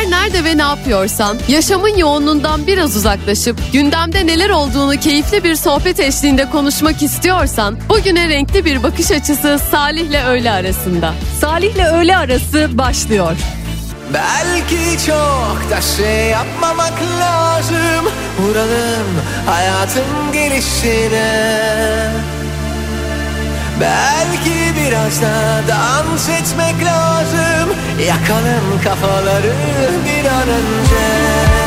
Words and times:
Her 0.00 0.10
nerede 0.10 0.44
ve 0.44 0.58
ne 0.58 0.62
yapıyorsan 0.62 1.38
yaşamın 1.48 1.96
yoğunluğundan 1.96 2.66
biraz 2.66 2.96
uzaklaşıp 2.96 3.56
gündemde 3.72 4.26
neler 4.26 4.50
olduğunu 4.50 5.00
keyifli 5.00 5.44
bir 5.44 5.54
sohbet 5.54 6.00
eşliğinde 6.00 6.50
konuşmak 6.50 7.02
istiyorsan 7.02 7.78
bugüne 7.88 8.28
renkli 8.28 8.64
bir 8.64 8.82
bakış 8.82 9.10
açısı 9.10 9.60
Salih'le 9.70 10.24
öğle 10.26 10.50
arasında. 10.50 11.14
Salih'le 11.40 11.84
öğle 11.94 12.16
arası 12.16 12.68
başlıyor. 12.78 13.36
Belki 14.14 15.06
çok 15.06 15.70
da 15.70 15.80
şey 15.80 16.26
yapmamak 16.26 17.02
lazım 17.20 18.12
Vuralım 18.40 19.06
hayatın 19.46 20.32
gelişine 20.32 22.12
Belki 23.80 24.74
biraz 24.76 25.22
da 25.22 25.62
dans 25.68 26.28
etmek 26.28 26.84
lazım. 26.84 27.76
Yakalım 28.06 28.80
kafaları 28.84 29.52
bir 30.04 30.28
an 30.28 30.48
önce 30.48 31.59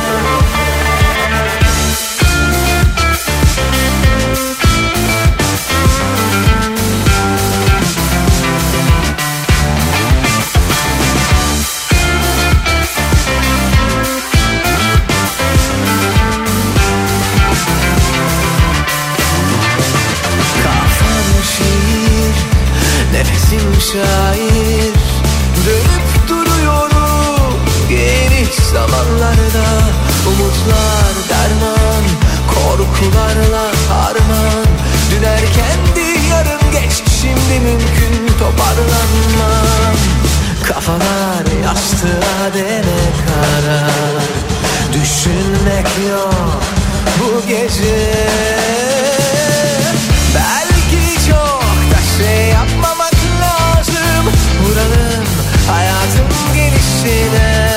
şair. 23.93 24.93
Dönüp 25.65 26.29
duruyorum 26.29 27.59
geniş 27.89 28.55
zamanlarda. 28.55 29.67
Umutlar 30.27 31.13
derman, 31.29 32.03
korkularla 32.47 33.65
harman. 33.89 34.65
Dün 35.11 35.23
erkendi 35.23 36.27
yarın 36.29 36.71
geç 36.71 37.03
şimdi 37.21 37.59
mümkün 37.59 38.37
toparlanmam. 38.39 39.95
Kafalar 40.63 41.63
yastığa 41.63 42.53
dene 42.53 43.01
karar 43.25 44.23
Düşünmek 44.93 45.87
yok 46.09 46.63
bu 47.19 47.47
gece 47.47 48.92
hayatın 55.71 56.27
gelişine. 56.55 57.73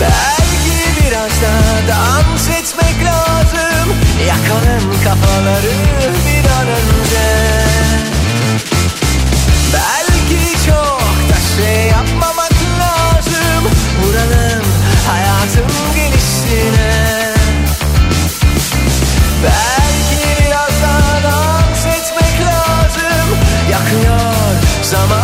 Belki 0.00 0.76
biraz 1.00 1.30
da 1.42 1.52
dans 1.88 2.48
etmek 2.48 3.04
lazım. 3.04 3.88
Yakalım 4.28 4.92
kafaları 5.04 5.72
bir 6.26 6.50
an 6.50 6.66
önce. 6.68 7.28
Belki 9.72 10.66
çok 10.66 11.00
da 11.30 11.38
şey 11.56 11.86
yapmamak 11.86 12.52
lazım. 12.80 13.64
Vuralım 14.02 14.64
hayatın 15.08 15.72
gelişine. 15.94 17.32
Belki 19.44 20.40
biraz 20.40 20.82
daha 20.82 21.22
dans 21.32 21.86
etmek 21.86 22.46
lazım. 22.46 23.38
Yakıyor 23.70 24.32
zaman 24.82 25.21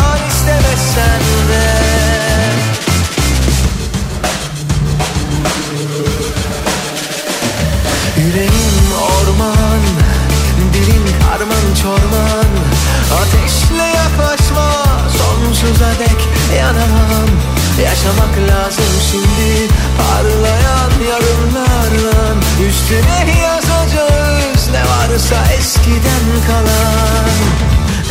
Yaşamak 17.98 18.38
lazım 18.50 18.84
şimdi. 19.10 19.72
Parlayan 19.98 20.90
yarınlarla 21.10 22.34
Üstüne 22.68 23.40
yazacağız 23.42 24.70
Ne 24.72 24.80
varsa 24.80 25.52
eskiden 25.58 26.26
kalan. 26.46 27.30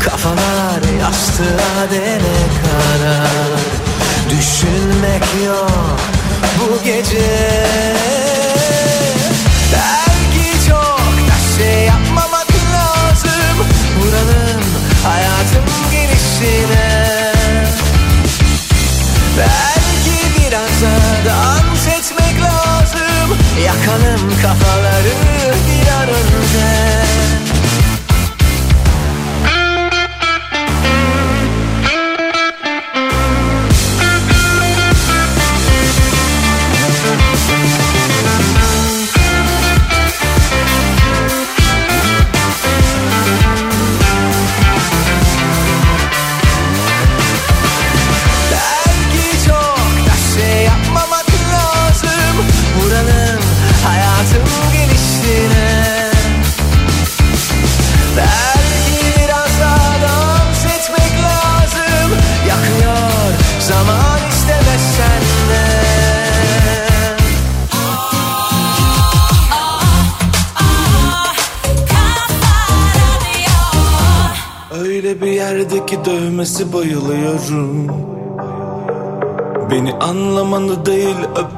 Kafalar 0.04 1.00
yastığa 1.02 1.92
dene 1.92 2.40
kadar 2.64 3.60
Düşünmek 4.30 5.24
yok 5.46 6.00
bu 6.60 6.84
gece. 6.84 7.66
Belki 9.74 10.68
çok 10.68 11.00
da 11.00 11.58
şey 11.58 11.84
yapmamak 11.86 12.48
lazım. 12.74 13.58
Vuralım 14.00 14.64
hayatın 15.04 15.66
gelişine. 15.92 17.08
Belki 19.38 19.77
lazım 23.88 23.98
Yakalım 23.98 24.30
kafaları 24.42 25.14
bir 25.68 25.88
an 25.88 26.10
önce 26.10 27.37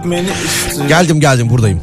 öpmeni 0.09 0.29
istiyorum 0.45 0.87
Geldim 0.87 1.19
geldim 1.19 1.49
buradayım. 1.49 1.81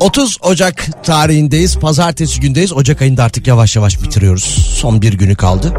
30 0.00 0.38
Ocak 0.42 0.86
tarihindeyiz. 1.02 1.78
Pazartesi 1.78 2.40
gündeyiz. 2.40 2.72
Ocak 2.72 3.02
ayında 3.02 3.24
artık 3.24 3.46
yavaş 3.46 3.76
yavaş 3.76 4.02
bitiriyoruz. 4.02 4.44
Son 4.74 5.02
bir 5.02 5.12
günü 5.12 5.36
kaldı. 5.36 5.72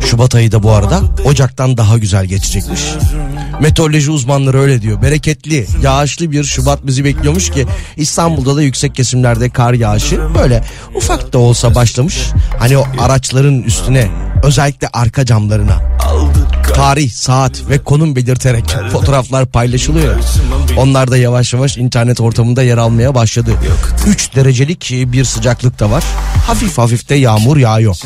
Şubat 0.00 0.34
ayı 0.34 0.52
da 0.52 0.62
bu 0.62 0.70
arada 0.70 1.00
Ocak'tan 1.24 1.76
daha 1.76 1.98
güzel 1.98 2.26
geçecekmiş. 2.26 2.80
Meteoroloji 3.60 4.10
uzmanları 4.10 4.60
öyle 4.60 4.82
diyor. 4.82 5.02
Bereketli, 5.02 5.66
yağışlı 5.82 6.30
bir 6.30 6.44
Şubat 6.44 6.86
bizi 6.86 7.04
bekliyormuş 7.04 7.50
ki 7.50 7.66
İstanbul'da 7.96 8.56
da 8.56 8.62
yüksek 8.62 8.94
kesimlerde 8.94 9.50
kar 9.50 9.72
yağışı 9.72 10.20
böyle 10.34 10.64
ufak 10.94 11.32
da 11.32 11.38
olsa 11.38 11.74
başlamış. 11.74 12.28
Hani 12.58 12.78
o 12.78 12.84
araçların 13.00 13.62
üstüne 13.62 14.08
özellikle 14.42 14.88
arka 14.92 15.24
camlarına 15.24 15.92
tarih, 16.74 17.10
saat 17.10 17.68
ve 17.68 17.78
konum 17.78 18.16
belirterek 18.16 18.64
fotoğraflar 18.92 19.46
paylaşılıyor. 19.46 20.14
Onlar 20.76 21.10
da 21.10 21.16
yavaş 21.16 21.52
yavaş 21.52 21.76
internet 21.78 22.20
ortamında 22.20 22.62
yer 22.62 22.78
almaya 22.78 23.14
başladı. 23.14 23.54
3 24.06 24.34
derecelik 24.34 24.90
bir 25.06 25.24
sıcaklık 25.24 25.78
da 25.78 25.90
var. 25.90 26.04
Hafif 26.46 26.78
hafif 26.78 27.08
de 27.08 27.14
yağmur 27.14 27.56
yağıyor. 27.56 27.96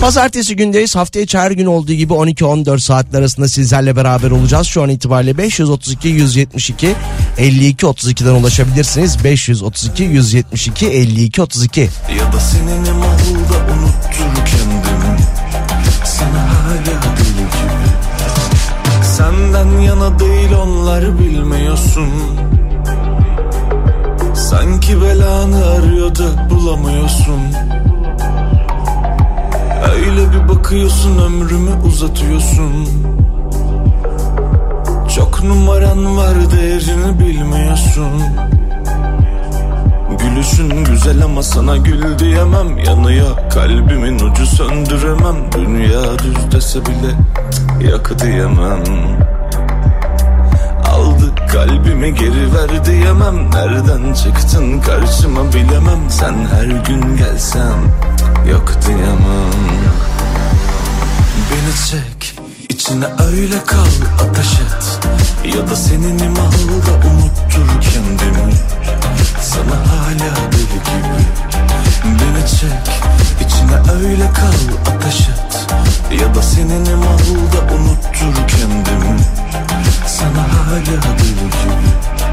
Pazartesi 0.00 0.56
gündeyiz. 0.56 0.96
Hafta 0.96 1.20
içi 1.20 1.38
her 1.38 1.50
gün 1.50 1.66
olduğu 1.66 1.92
gibi 1.92 2.12
12-14 2.12 2.78
saatler 2.78 3.18
arasında 3.18 3.48
sizlerle 3.48 3.96
beraber 3.96 4.30
olacağız. 4.30 4.66
Şu 4.66 4.82
an 4.82 4.88
itibariyle 4.88 5.38
532 5.38 6.08
172 6.08 6.94
52 7.38 7.86
32'den 7.86 8.34
ulaşabilirsiniz. 8.34 9.24
532 9.24 10.02
172 10.02 10.86
52 10.86 11.42
32. 11.42 11.80
Ya 11.80 12.32
da 12.32 12.40
senin 12.40 12.86
Senden 19.16 19.80
yana 19.80 20.18
değil 20.18 20.50
onlar 20.62 21.18
bilmiyorsun. 21.18 22.08
Sanki 24.34 25.02
belanı 25.02 25.66
arıyor 25.66 26.14
da 26.14 26.50
bulamıyorsun. 26.50 27.40
Öyle 29.94 30.32
bir 30.32 30.48
bakıyorsun 30.48 31.18
ömrümü 31.18 31.70
uzatıyorsun. 31.86 32.88
Çok 35.16 35.44
numaran 35.44 36.16
var 36.16 36.34
değerini 36.52 37.18
bilmiyorsun 37.18 38.10
Gülüşün 40.10 40.84
güzel 40.84 41.24
ama 41.24 41.42
sana 41.42 41.76
gül 41.76 42.18
diyemem. 42.18 42.78
Yanıyor 42.78 43.50
kalbimin 43.50 44.18
ucu 44.18 44.46
söndüremem. 44.46 45.36
Dünya 45.52 46.18
düz 46.18 46.52
dese 46.52 46.80
bile 46.86 47.14
yakı 47.90 48.18
diyemem. 48.18 48.84
Aldı 50.90 51.34
kalbimi 51.52 52.14
geri 52.14 52.54
ver 52.54 52.84
diyemem. 52.84 53.50
Nereden 53.50 54.14
çıktın 54.14 54.80
karşıma 54.80 55.52
bilemem. 55.52 56.00
Sen 56.08 56.34
her 56.54 56.66
gün 56.66 57.16
gelsen 57.16 57.78
yok 58.50 58.72
diyemem. 58.86 59.52
Beni 61.50 61.74
çek 61.90 62.38
içine 62.68 63.06
öyle 63.28 63.64
kal 63.66 64.26
ateş 64.28 64.52
et. 64.52 65.00
Ya 65.56 65.70
da 65.70 65.76
senin 65.76 66.18
imalda 66.18 67.06
unuttur 67.08 67.80
kendimi 67.80 68.52
Sana 69.40 69.76
hala 69.90 70.52
deli 70.52 70.62
gibi 70.62 71.24
Beni 72.04 72.46
çek. 72.46 73.00
İçine 73.40 73.92
öyle 74.02 74.32
kal 74.32 74.94
ateş 74.94 75.20
et. 75.20 75.66
Ya 76.20 76.34
da 76.34 76.42
senin 76.42 76.84
imalda 76.84 77.74
unuttur 77.74 78.48
kendimi. 78.48 79.20
Sana 80.06 80.42
hala 80.42 81.02
deli 81.18 81.34
gibi 81.34 82.25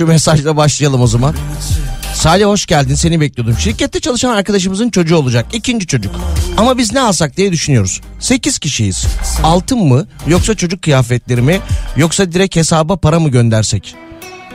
şu 0.00 0.06
mesajla 0.06 0.56
başlayalım 0.56 1.00
o 1.00 1.06
zaman. 1.06 1.34
Salih 2.14 2.44
hoş 2.44 2.66
geldin 2.66 2.94
seni 2.94 3.20
bekliyordum. 3.20 3.56
Şirkette 3.58 4.00
çalışan 4.00 4.30
arkadaşımızın 4.30 4.90
çocuğu 4.90 5.16
olacak. 5.16 5.46
ikinci 5.52 5.86
çocuk. 5.86 6.14
Ama 6.56 6.78
biz 6.78 6.92
ne 6.92 7.00
alsak 7.00 7.36
diye 7.36 7.52
düşünüyoruz. 7.52 8.00
8 8.20 8.58
kişiyiz. 8.58 9.06
Altın 9.42 9.78
mı 9.78 10.06
yoksa 10.26 10.54
çocuk 10.54 10.82
kıyafetleri 10.82 11.42
mi 11.42 11.60
yoksa 11.96 12.32
direkt 12.32 12.56
hesaba 12.56 12.96
para 12.96 13.20
mı 13.20 13.28
göndersek? 13.28 13.94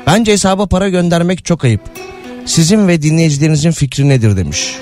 Bence 0.07 0.31
hesaba 0.31 0.65
para 0.65 0.89
göndermek 0.89 1.45
çok 1.45 1.65
ayıp. 1.65 1.81
Sizin 2.45 2.87
ve 2.87 3.01
dinleyicilerinizin 3.01 3.71
fikri 3.71 4.09
nedir 4.09 4.37
demiş. 4.37 4.75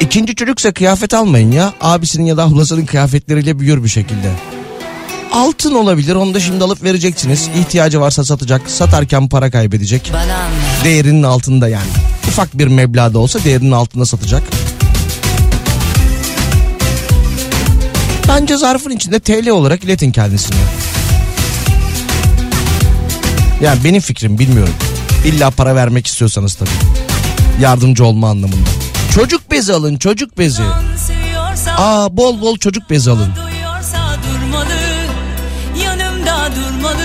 İkinci 0.00 0.34
çocuksa 0.34 0.72
kıyafet 0.72 1.14
almayın 1.14 1.52
ya. 1.52 1.72
Abisinin 1.80 2.26
ya 2.26 2.36
da 2.36 2.44
ablasının 2.44 2.86
kıyafetleriyle 2.86 3.58
büyür 3.58 3.84
bir 3.84 3.88
şekilde. 3.88 4.30
Altın 5.34 5.74
olabilir 5.74 6.14
onu 6.14 6.34
da 6.34 6.40
şimdi 6.40 6.64
alıp 6.64 6.82
vereceksiniz. 6.82 7.48
İhtiyacı 7.60 8.00
varsa 8.00 8.24
satacak. 8.24 8.70
Satarken 8.70 9.28
para 9.28 9.50
kaybedecek. 9.50 10.12
Değerinin 10.84 11.22
altında 11.22 11.68
yani. 11.68 11.86
Ufak 12.28 12.58
bir 12.58 12.66
meblağda 12.66 13.18
olsa 13.18 13.44
değerinin 13.44 13.70
altında 13.72 14.06
satacak. 14.06 14.42
Bence 18.28 18.56
zarfın 18.56 18.90
içinde 18.90 19.20
TL 19.20 19.48
olarak 19.48 19.84
iletin 19.84 20.12
kendisine. 20.12 20.56
Yani 23.60 23.84
benim 23.84 24.00
fikrim 24.00 24.38
bilmiyorum. 24.38 24.74
İlla 25.24 25.50
para 25.50 25.76
vermek 25.76 26.06
istiyorsanız 26.06 26.54
tabii. 26.54 26.70
Yardımcı 27.60 28.04
olma 28.04 28.30
anlamında. 28.30 28.70
Çocuk 29.14 29.50
bezi 29.50 29.72
alın 29.72 29.96
çocuk 29.96 30.38
bezi. 30.38 30.62
Aa 31.76 32.16
bol 32.16 32.40
bol 32.40 32.56
çocuk 32.56 32.90
bezi 32.90 33.10
alın. 33.10 33.43
Durmalı 36.56 37.03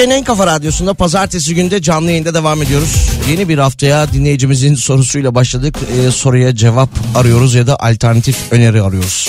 Türkiye'nin 0.00 0.20
en 0.20 0.24
kafa 0.24 0.46
radyosunda 0.46 0.94
pazartesi 0.94 1.54
günde 1.54 1.82
canlı 1.82 2.10
yayında 2.10 2.34
devam 2.34 2.62
ediyoruz. 2.62 3.10
Yeni 3.30 3.48
bir 3.48 3.58
haftaya 3.58 4.12
dinleyicimizin 4.12 4.74
sorusuyla 4.74 5.34
başladık. 5.34 5.74
Ee, 5.92 6.10
soruya 6.10 6.56
cevap 6.56 6.88
arıyoruz 7.14 7.54
ya 7.54 7.66
da 7.66 7.80
alternatif 7.80 8.36
öneri 8.50 8.82
arıyoruz. 8.82 9.28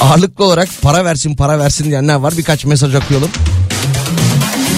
Ağırlıklı 0.00 0.44
olarak 0.44 0.68
para 0.82 1.04
versin 1.04 1.36
para 1.36 1.58
versin 1.58 1.84
diyenler 1.84 2.14
var. 2.14 2.34
Birkaç 2.38 2.64
mesaj 2.64 2.94
okuyalım. 2.94 3.30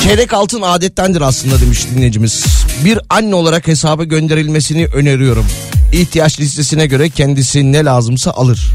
Çeyrek 0.04 0.32
altın 0.32 0.62
adettendir 0.62 1.20
aslında 1.20 1.60
demiş 1.60 1.86
dinleyicimiz. 1.94 2.44
Bir 2.84 2.98
anne 3.10 3.34
olarak 3.34 3.68
hesaba 3.68 4.04
gönderilmesini 4.04 4.86
öneriyorum. 4.86 5.46
İhtiyaç 5.92 6.40
listesine 6.40 6.86
göre 6.86 7.10
kendisi 7.10 7.72
ne 7.72 7.84
lazımsa 7.84 8.30
alır. 8.30 8.72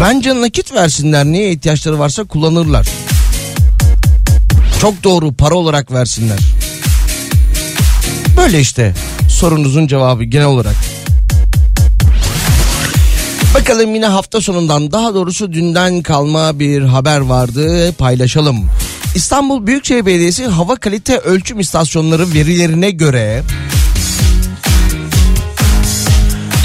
Bence 0.00 0.40
nakit 0.40 0.72
versinler. 0.72 1.24
Niye 1.24 1.52
ihtiyaçları 1.52 1.98
varsa 1.98 2.24
kullanırlar. 2.24 2.86
Çok 4.82 5.04
doğru 5.04 5.32
para 5.32 5.54
olarak 5.54 5.92
versinler. 5.92 6.38
Böyle 8.36 8.60
işte 8.60 8.94
sorunuzun 9.28 9.86
cevabı 9.86 10.24
genel 10.24 10.46
olarak. 10.46 10.74
Bakalım 13.54 13.94
yine 13.94 14.06
hafta 14.06 14.40
sonundan 14.40 14.92
daha 14.92 15.14
doğrusu 15.14 15.52
dünden 15.52 16.02
kalma 16.02 16.58
bir 16.58 16.82
haber 16.82 17.20
vardı 17.20 17.92
paylaşalım. 17.92 18.70
İstanbul 19.14 19.66
Büyükşehir 19.66 20.06
Belediyesi 20.06 20.46
hava 20.46 20.76
kalite 20.76 21.18
ölçüm 21.18 21.60
istasyonları 21.60 22.34
verilerine 22.34 22.90
göre 22.90 23.42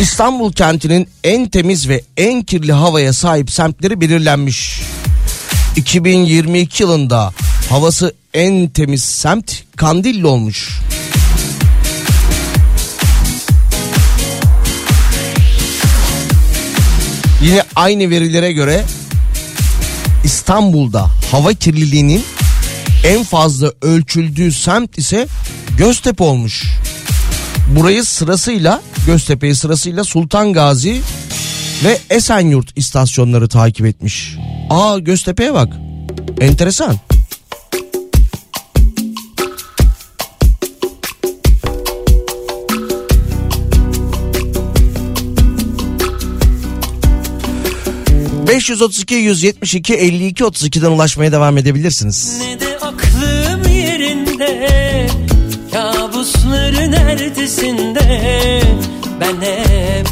İstanbul 0.01 0.53
kentinin 0.53 1.07
en 1.23 1.49
temiz 1.49 1.89
ve 1.89 2.01
en 2.17 2.43
kirli 2.43 2.73
havaya 2.73 3.13
sahip 3.13 3.51
semtleri 3.51 4.01
belirlenmiş. 4.01 4.81
2022 5.75 6.83
yılında 6.83 7.33
havası 7.69 8.13
en 8.33 8.69
temiz 8.69 9.03
semt 9.03 9.63
Kandilli 9.75 10.25
olmuş. 10.25 10.79
Yine 17.41 17.63
aynı 17.75 18.09
verilere 18.09 18.51
göre 18.51 18.83
İstanbul'da 20.23 21.09
hava 21.31 21.53
kirliliğinin 21.53 22.23
en 23.03 23.23
fazla 23.23 23.71
ölçüldüğü 23.81 24.51
semt 24.51 24.97
ise 24.97 25.27
Göztepe 25.77 26.23
olmuş. 26.23 26.63
Burayı 27.75 28.05
sırasıyla 28.05 28.81
Göztepe'yi 29.05 29.55
sırasıyla 29.55 30.03
Sultan 30.03 30.53
Gazi 30.53 31.01
ve 31.83 31.99
Esenyurt 32.09 32.77
istasyonları 32.77 33.47
takip 33.47 33.85
etmiş. 33.85 34.35
Aa 34.69 34.99
Göztepe'ye 34.99 35.53
bak. 35.53 35.73
Enteresan. 36.41 36.95
...532 48.57 49.15
172 49.15 49.93
52 49.93 50.43
32'den 50.43 50.91
ulaşmaya 50.91 51.31
devam 51.31 51.57
edebilirsiniz. 51.57 52.39
Ne 52.39 52.59
de 52.59 52.77
aklım 52.77 53.73
yerinde 53.73 55.07
Kabusların 55.73 56.91
ertesinde 56.91 58.61
Ben 59.21 59.41
hep 59.41 60.07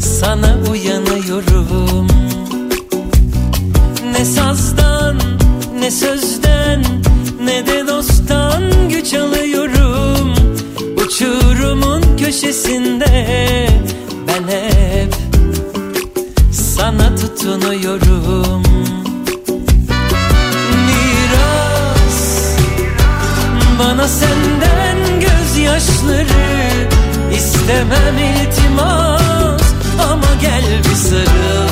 sana 0.00 0.58
uyanıyorum. 0.70 2.08
Ne 4.12 4.24
sazdan 4.24 5.16
ne 5.80 5.90
sözden 5.90 6.84
Ne 7.44 7.66
de 7.66 7.86
dosttan 7.86 8.88
güç 8.88 9.14
alıyorum. 9.14 10.34
Uçurumun 11.06 12.16
köşesinde 12.16 13.68
sana 16.88 17.16
tutunuyorum. 17.16 18.62
Miras 20.86 22.20
bana 23.78 24.08
senden 24.08 24.98
gözyaşları 25.20 26.88
istemem 27.34 28.18
iltimas. 28.18 29.62
Ama 30.10 30.34
gel 30.40 30.64
bir 30.84 30.96
sarıl 30.96 31.68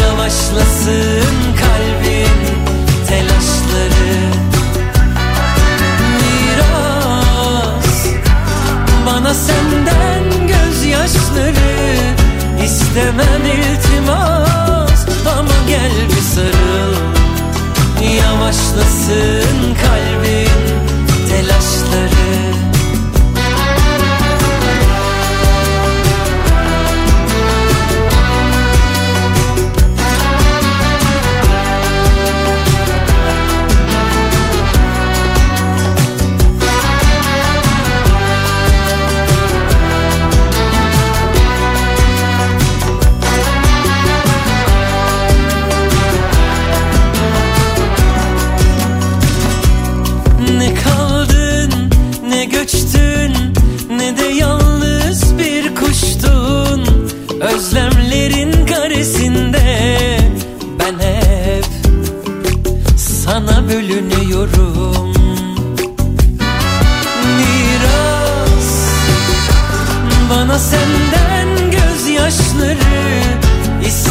Yavaşlasın 0.00 1.36
kalbin 1.60 2.38
telaşları. 3.08 4.16
Miras 6.20 8.06
bana 9.06 9.34
senden 9.34 10.46
gözyaşları 10.46 12.23
istemem 12.94 13.44
iltimas 13.44 15.06
ama 15.38 15.54
gel 15.68 15.92
bir 16.08 16.22
sarıl. 16.22 16.94
Yavaşlasın 18.16 19.74
kalbin 19.82 20.48
telaşları 21.28 22.53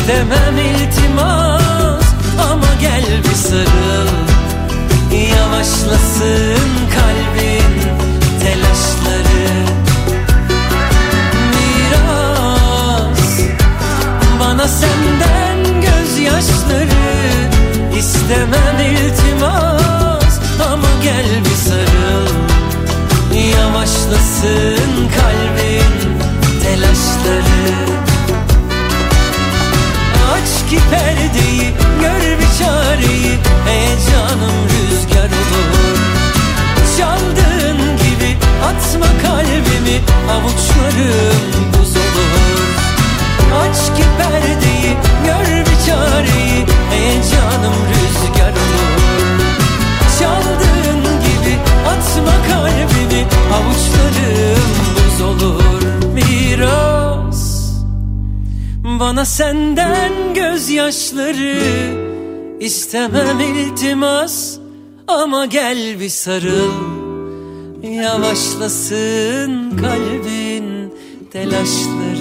istemem 0.03 0.57
iltimas 0.57 2.05
ama 2.51 2.73
gel 2.81 3.05
bir 3.23 3.35
sarıl. 3.35 4.09
Yavaşlasın 5.31 6.71
kalbin 6.95 7.73
telaşları. 8.41 9.47
Miras 11.53 13.39
bana 14.39 14.67
senden 14.67 15.81
gözyaşları. 15.81 17.23
İstemem 17.97 18.79
iltimas 18.79 20.39
ama 20.73 20.87
gel 21.03 21.25
bir 21.45 21.69
sarıl. 21.69 22.27
Yavaşlasın 23.51 25.09
kalbin 25.15 25.93
telaşları 26.63 28.02
çareyi 33.03 33.37
Heyecanım 33.65 34.67
rüzgar 34.67 35.29
olur. 35.29 35.99
Çaldığın 36.97 37.97
gibi 37.97 38.37
atma 38.63 39.05
kalbimi 39.21 40.01
Avuçlarım 40.31 41.73
buz 41.73 41.95
olur. 41.95 42.63
Aç 43.61 43.97
ki 43.97 44.03
perdeyi 44.17 44.97
gör 45.25 45.59
bir 45.59 45.85
çareyi 45.85 46.65
Heyecanım 46.91 47.75
rüzgar 47.89 48.51
olur. 48.51 48.93
Çaldığın 50.19 51.03
gibi 51.03 51.57
atma 51.87 52.33
kalbimi 52.49 53.25
Avuçlarım 53.53 54.63
buz 54.95 55.21
olur. 55.21 55.83
Miras 56.13 57.43
bana 58.99 59.25
senden 59.25 60.33
gözyaşları 60.33 62.13
istemem 62.63 63.39
iltimas 63.39 64.57
ama 65.07 65.45
gel 65.45 65.99
bir 65.99 66.09
sarıl. 66.09 66.71
Yavaşlasın 67.83 69.77
kalbin 69.77 70.93
telaşları 71.31 72.12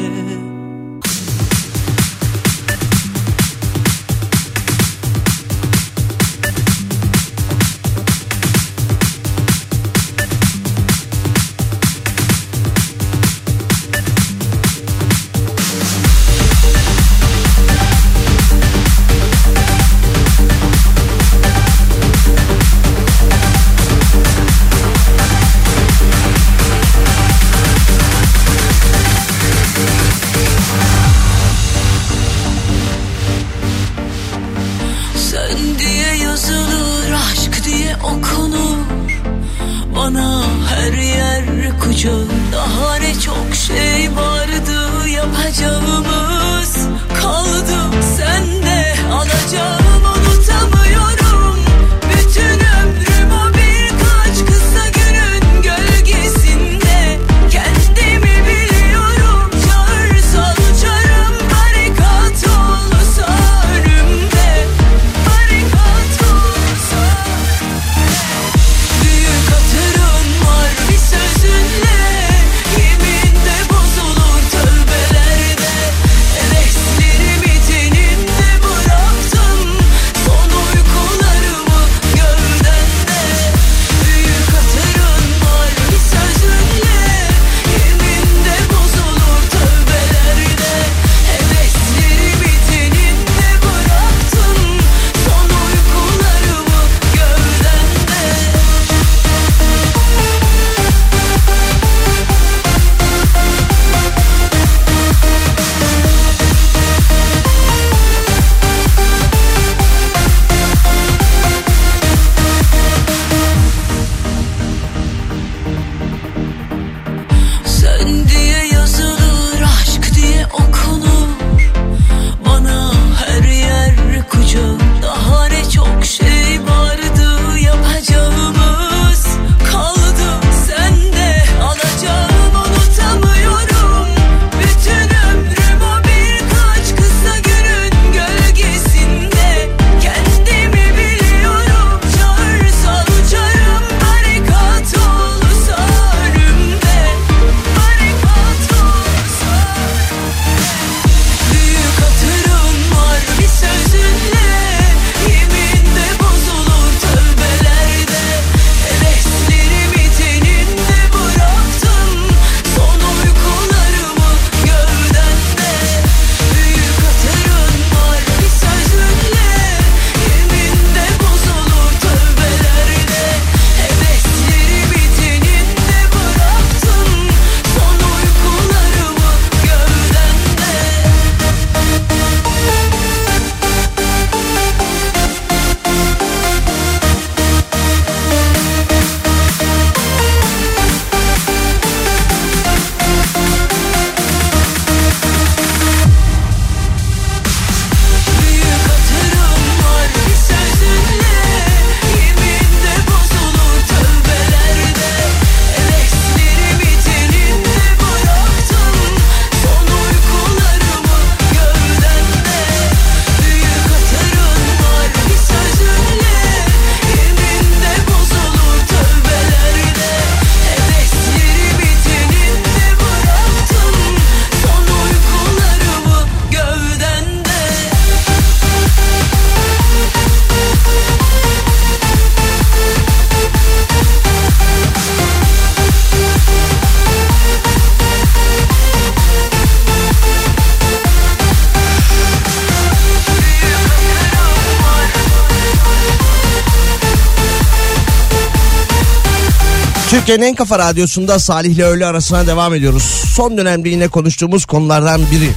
Türkiye'nin 250.22 250.42
en 250.42 250.54
kafa 250.54 250.78
radyosunda 250.78 251.38
Salih 251.38 251.70
ile 251.70 251.84
öğle 251.84 252.06
arasına 252.06 252.46
devam 252.46 252.74
ediyoruz. 252.74 253.02
Son 253.36 253.58
dönemde 253.58 253.88
yine 253.88 254.08
konuştuğumuz 254.08 254.64
konulardan 254.64 255.20
biri. 255.20 255.50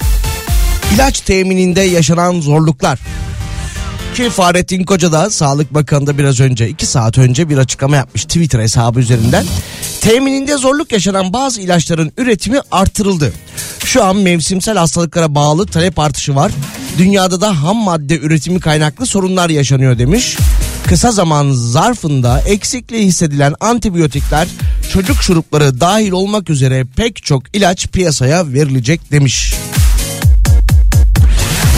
İlaç 0.95 1.21
temininde 1.21 1.81
yaşanan 1.81 2.41
zorluklar. 2.41 2.99
Ki 4.15 4.29
Fahrettin 4.29 4.83
Koca 4.83 5.11
da 5.11 5.29
Sağlık 5.29 5.73
Bakanı 5.73 6.17
biraz 6.17 6.39
önce 6.39 6.69
2 6.69 6.85
saat 6.85 7.17
önce 7.17 7.49
bir 7.49 7.57
açıklama 7.57 7.95
yapmış 7.95 8.23
Twitter 8.23 8.59
hesabı 8.59 8.99
üzerinden. 8.99 9.45
Temininde 10.01 10.57
zorluk 10.57 10.91
yaşanan 10.91 11.33
bazı 11.33 11.61
ilaçların 11.61 12.11
üretimi 12.17 12.59
artırıldı. 12.71 13.33
Şu 13.85 14.03
an 14.03 14.17
mevsimsel 14.17 14.77
hastalıklara 14.77 15.35
bağlı 15.35 15.65
talep 15.65 15.99
artışı 15.99 16.35
var. 16.35 16.51
Dünyada 16.97 17.41
da 17.41 17.63
ham 17.63 17.77
madde 17.77 18.19
üretimi 18.19 18.59
kaynaklı 18.59 19.05
sorunlar 19.05 19.49
yaşanıyor 19.49 19.97
demiş. 19.97 20.37
Kısa 20.87 21.11
zaman 21.11 21.51
zarfında 21.51 22.41
eksikliği 22.41 23.05
hissedilen 23.05 23.53
antibiyotikler, 23.59 24.47
çocuk 24.93 25.23
şurupları 25.23 25.79
dahil 25.79 26.11
olmak 26.11 26.49
üzere 26.49 26.85
pek 26.95 27.23
çok 27.23 27.55
ilaç 27.55 27.87
piyasaya 27.87 28.53
verilecek 28.53 29.11
demiş. 29.11 29.53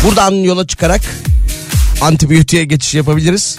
Buradan 0.04 0.32
yola 0.32 0.68
çıkarak 0.68 1.02
antibiyotiğe 2.02 2.66
geçiş 2.66 2.96
yapabiliriz. 2.96 3.58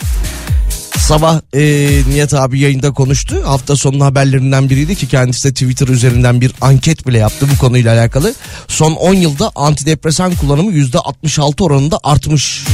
Sabah 0.99 1.41
e, 1.55 1.61
Nihat 2.09 2.35
abi 2.35 2.61
yayında 2.61 2.93
konuştu. 2.93 3.43
Hafta 3.45 3.77
sonu 3.77 4.05
haberlerinden 4.05 4.71
biriydi 4.71 4.97
ki 4.97 5.09
kendisi 5.09 5.49
de 5.49 5.53
Twitter 5.53 5.89
üzerinden 5.89 6.41
bir 6.41 6.53
anket 6.61 7.07
bile 7.07 7.19
yaptı 7.19 7.47
bu 7.55 7.59
konuyla 7.59 7.95
alakalı. 7.95 8.35
Son 8.69 8.93
10 8.93 9.15
yılda 9.15 9.51
antidepresan 9.55 10.35
kullanımı 10.35 10.73
%66 10.73 11.63
oranında 11.63 11.99
artmış. 12.03 12.65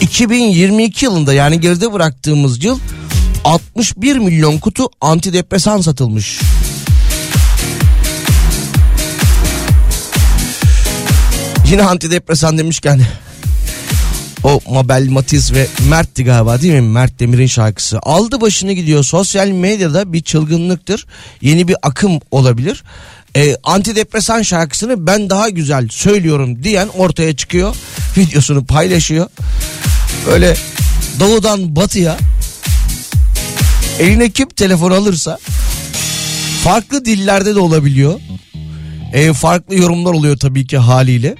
2022 0.00 1.04
yılında 1.04 1.32
yani 1.32 1.60
geride 1.60 1.92
bıraktığımız 1.92 2.64
yıl 2.64 2.78
61 3.44 4.16
milyon 4.16 4.58
kutu 4.58 4.88
antidepresan 5.00 5.80
satılmış. 5.80 6.40
Yine 11.70 11.82
antidepresan 11.82 12.58
demişken 12.58 13.00
o 14.44 14.60
Mabel 14.70 15.08
Matiz 15.08 15.52
ve 15.52 15.66
Mert'ti 15.88 16.24
galiba 16.24 16.60
değil 16.60 16.74
mi? 16.74 16.80
Mert 16.80 17.20
Demir'in 17.20 17.46
şarkısı. 17.46 17.98
Aldı 18.02 18.40
başını 18.40 18.72
gidiyor. 18.72 19.04
Sosyal 19.04 19.48
medyada 19.48 20.12
bir 20.12 20.22
çılgınlıktır. 20.22 21.06
Yeni 21.40 21.68
bir 21.68 21.76
akım 21.82 22.20
olabilir 22.30 22.84
e, 23.36 23.56
antidepresan 23.62 24.42
şarkısını 24.42 25.06
ben 25.06 25.30
daha 25.30 25.48
güzel 25.48 25.88
söylüyorum 25.88 26.62
diyen 26.62 26.88
ortaya 26.88 27.36
çıkıyor. 27.36 27.76
Videosunu 28.16 28.64
paylaşıyor. 28.64 29.26
Böyle 30.26 30.56
doğudan 31.20 31.76
batıya 31.76 32.16
eline 33.98 34.30
kim 34.30 34.48
telefon 34.48 34.90
alırsa 34.90 35.38
farklı 36.64 37.04
dillerde 37.04 37.54
de 37.54 37.58
olabiliyor. 37.58 38.20
E, 39.12 39.32
farklı 39.32 39.74
yorumlar 39.74 40.12
oluyor 40.12 40.36
tabii 40.36 40.66
ki 40.66 40.78
haliyle. 40.78 41.34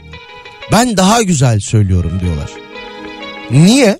Ben 0.72 0.96
daha 0.96 1.22
güzel 1.22 1.60
söylüyorum 1.60 2.20
diyorlar. 2.20 2.50
Niye? 3.50 3.98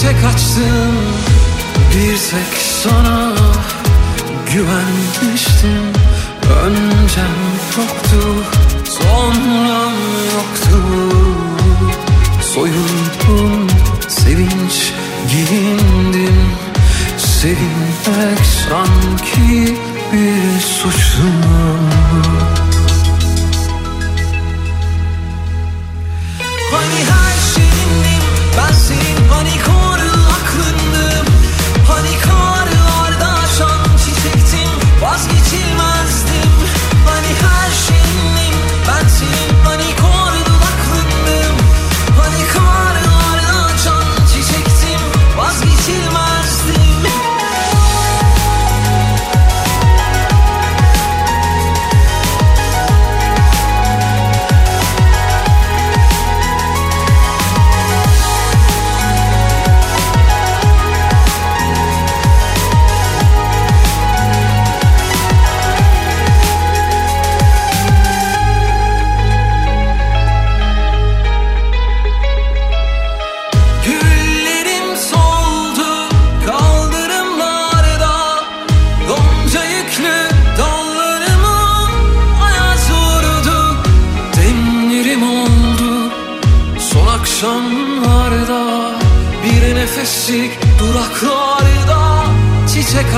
tek 0.00 0.24
açtım 0.34 0.94
Bir 1.94 2.16
tek 2.16 2.58
sana 2.82 3.32
güvenmiştim. 4.52 5.92
Öncem 6.62 7.36
çoktu 7.74 8.44
sonram 8.84 9.92
yoktu. 10.34 10.82
Soyuldum 12.42 13.66
sevinç 14.08 14.92
giyindim 15.30 16.50
Sevinmek 17.18 18.46
sanki 18.68 19.76
bir 20.12 20.60
suçlu 20.60 21.30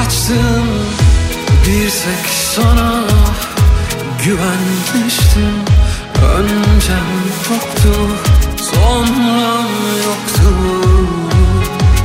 kaçtım. 0.03 0.67
Bir 1.67 1.91
tek 1.91 2.27
sana 2.55 3.05
güvenmiştim. 4.25 5.55
Öncem 6.35 7.07
çoktu 7.49 7.95
sonram 8.57 9.69
yoktu. 10.07 10.55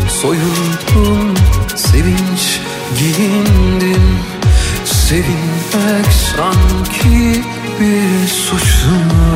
Soyuldum 0.10 1.34
sevinç 1.76 2.60
giyindim 3.00 4.20
Sevinmek 4.86 6.14
sanki 6.36 7.44
bir 7.80 8.28
suçtu. 8.28 9.27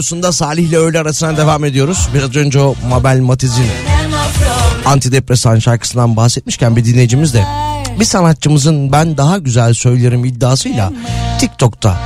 Radyosunda 0.00 0.32
Salih 0.32 0.68
ile 0.68 0.76
öğle 0.76 1.00
arasına 1.00 1.36
devam 1.36 1.64
ediyoruz. 1.64 2.08
Biraz 2.14 2.36
önce 2.36 2.60
o 2.60 2.74
Mabel 2.88 3.20
Matiz'in 3.20 3.66
antidepresan 4.84 5.58
şarkısından 5.58 6.16
bahsetmişken 6.16 6.76
bir 6.76 6.84
dinleyicimiz 6.84 7.34
de 7.34 7.44
bir 8.00 8.04
sanatçımızın 8.04 8.92
ben 8.92 9.16
daha 9.16 9.38
güzel 9.38 9.74
söylerim 9.74 10.24
iddiasıyla 10.24 10.92
TikTok'ta 11.40 11.98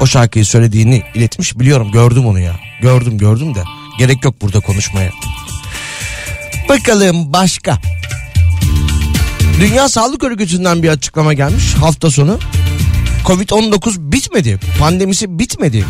o 0.00 0.06
şarkıyı 0.06 0.46
söylediğini 0.46 1.02
iletmiş. 1.14 1.58
Biliyorum 1.58 1.92
gördüm 1.92 2.26
onu 2.26 2.40
ya. 2.40 2.56
Gördüm 2.82 3.18
gördüm 3.18 3.54
de 3.54 3.62
gerek 3.98 4.24
yok 4.24 4.34
burada 4.42 4.60
konuşmaya. 4.60 5.10
Bakalım 6.68 7.32
başka. 7.32 7.78
Dünya 9.60 9.88
Sağlık 9.88 10.24
Örgütü'nden 10.24 10.82
bir 10.82 10.88
açıklama 10.88 11.34
gelmiş 11.34 11.74
hafta 11.74 12.10
sonu. 12.10 12.38
Covid-19 13.24 14.12
bitmedi. 14.12 14.58
Pandemisi 14.78 15.38
bitmedi. 15.38 15.84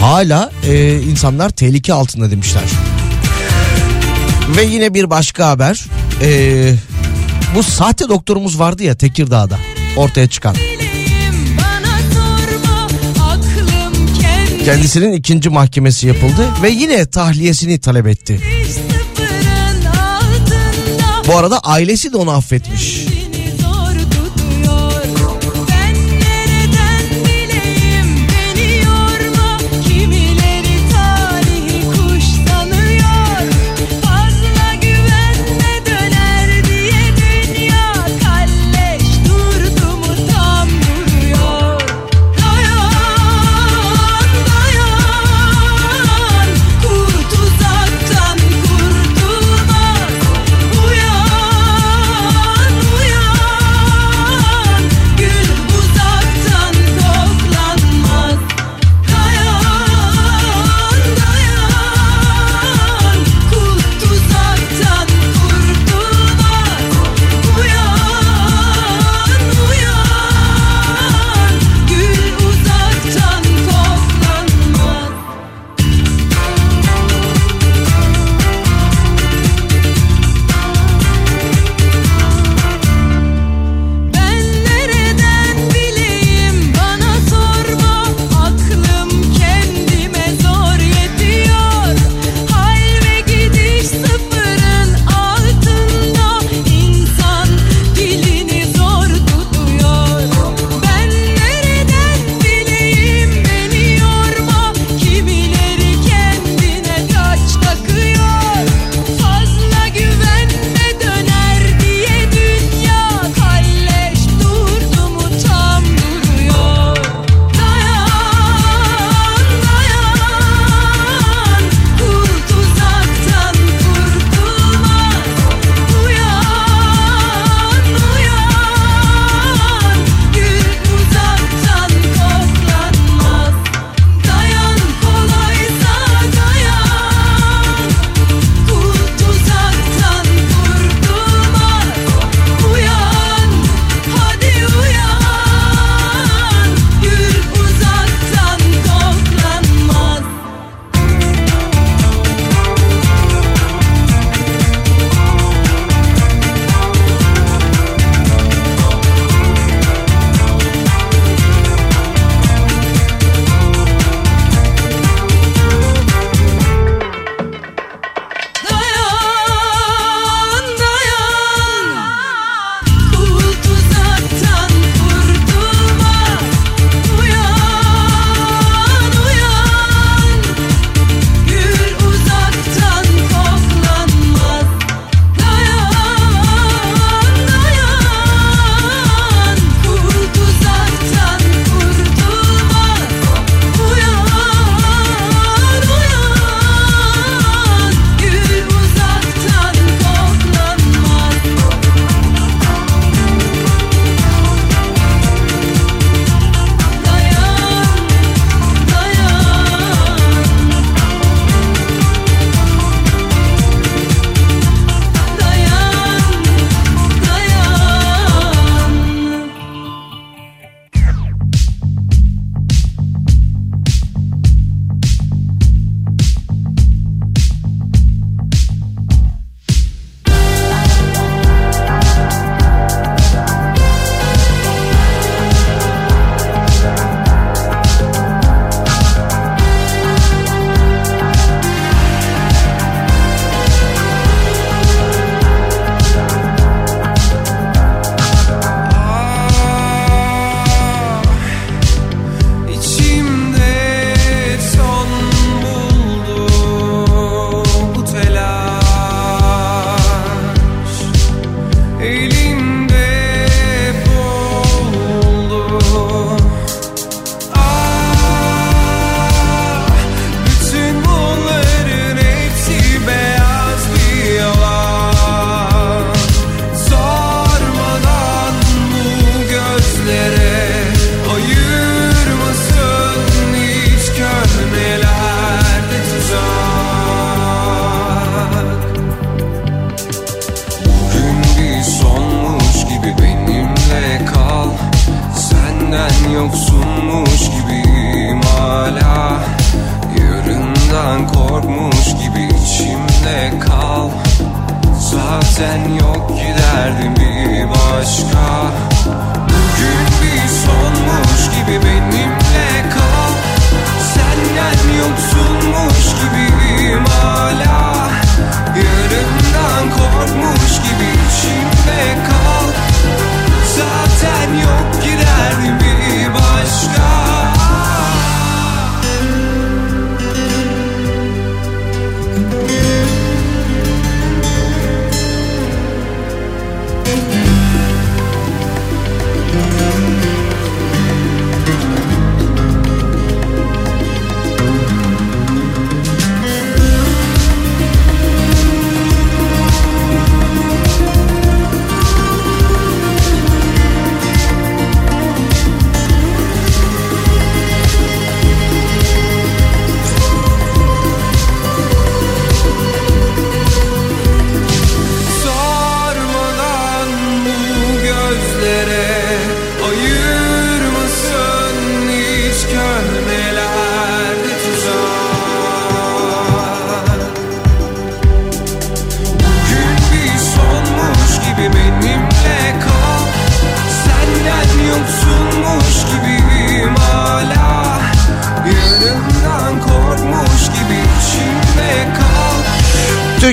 Hala 0.00 0.52
e, 0.68 1.00
insanlar 1.02 1.50
tehlike 1.50 1.92
altında 1.92 2.30
demişler. 2.30 2.62
Ve 4.56 4.64
yine 4.64 4.94
bir 4.94 5.10
başka 5.10 5.48
haber. 5.48 5.84
Ee, 6.22 6.74
bu 7.54 7.62
sahte 7.62 8.08
doktorumuz 8.08 8.58
vardı 8.58 8.82
ya 8.82 8.94
Tekirdağ'da 8.94 9.58
ortaya 9.96 10.26
çıkan. 10.26 10.56
Kendisinin 14.64 15.12
ikinci 15.12 15.48
mahkemesi 15.50 16.06
yapıldı 16.06 16.48
ve 16.62 16.70
yine 16.70 17.06
tahliyesini 17.06 17.80
talep 17.80 18.06
etti. 18.06 18.40
Bu 21.28 21.36
arada 21.36 21.58
ailesi 21.58 22.12
de 22.12 22.16
onu 22.16 22.30
affetmiş. 22.30 23.09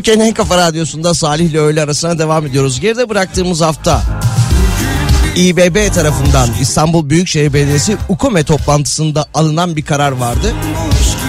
Türkiye'nin 0.07 0.29
en 0.29 0.33
kafa 0.33 0.57
radyosunda 0.57 1.13
Salih 1.13 1.45
ile 1.45 1.59
öğle 1.59 1.81
arasına 1.81 2.19
devam 2.19 2.45
ediyoruz. 2.45 2.79
Geride 2.79 3.09
bıraktığımız 3.09 3.61
hafta 3.61 4.01
İBB 5.35 5.93
tarafından 5.93 6.49
İstanbul 6.61 7.09
Büyükşehir 7.09 7.53
Belediyesi 7.53 7.97
UKOME 8.09 8.43
toplantısında 8.43 9.25
alınan 9.33 9.75
bir 9.75 9.81
karar 9.81 10.11
vardı. 10.11 10.53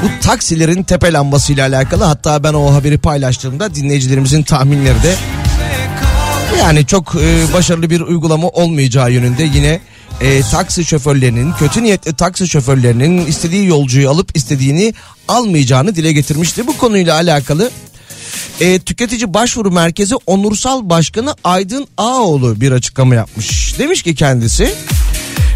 Bu 0.03 0.07
taksilerin 0.23 0.83
tepe 0.83 1.13
lambası 1.13 1.53
ile 1.53 1.63
alakalı 1.63 2.05
hatta 2.05 2.43
ben 2.43 2.55
o 2.55 2.75
haberi 2.75 2.99
paylaştığımda 2.99 3.75
dinleyicilerimizin 3.75 4.43
tahminleri 4.43 5.03
de 5.03 5.15
yani 6.59 6.87
çok 6.87 7.15
e, 7.15 7.53
başarılı 7.55 7.91
bir 7.91 8.01
uygulama 8.01 8.49
olmayacağı 8.49 9.13
yönünde 9.13 9.45
yine 9.55 9.81
e, 10.21 10.43
taksi 10.43 10.85
şoförlerinin 10.85 11.53
kötü 11.53 11.83
niyetli 11.83 12.13
taksi 12.13 12.49
şoförlerinin 12.49 13.27
istediği 13.27 13.67
yolcuyu 13.67 14.11
alıp 14.11 14.37
istediğini 14.37 14.95
almayacağını 15.29 15.95
dile 15.95 16.13
getirmişti. 16.13 16.67
Bu 16.67 16.77
konuyla 16.77 17.15
alakalı 17.15 17.71
e, 18.61 18.79
tüketici 18.79 19.35
başvuru 19.35 19.71
merkezi 19.71 20.15
onursal 20.27 20.91
başkanı 20.91 21.35
Aydın 21.45 21.87
Ağoğlu 21.97 22.61
bir 22.61 22.73
açıklama 22.73 23.15
yapmış. 23.15 23.79
Demiş 23.79 24.03
ki 24.03 24.15
kendisi 24.15 24.75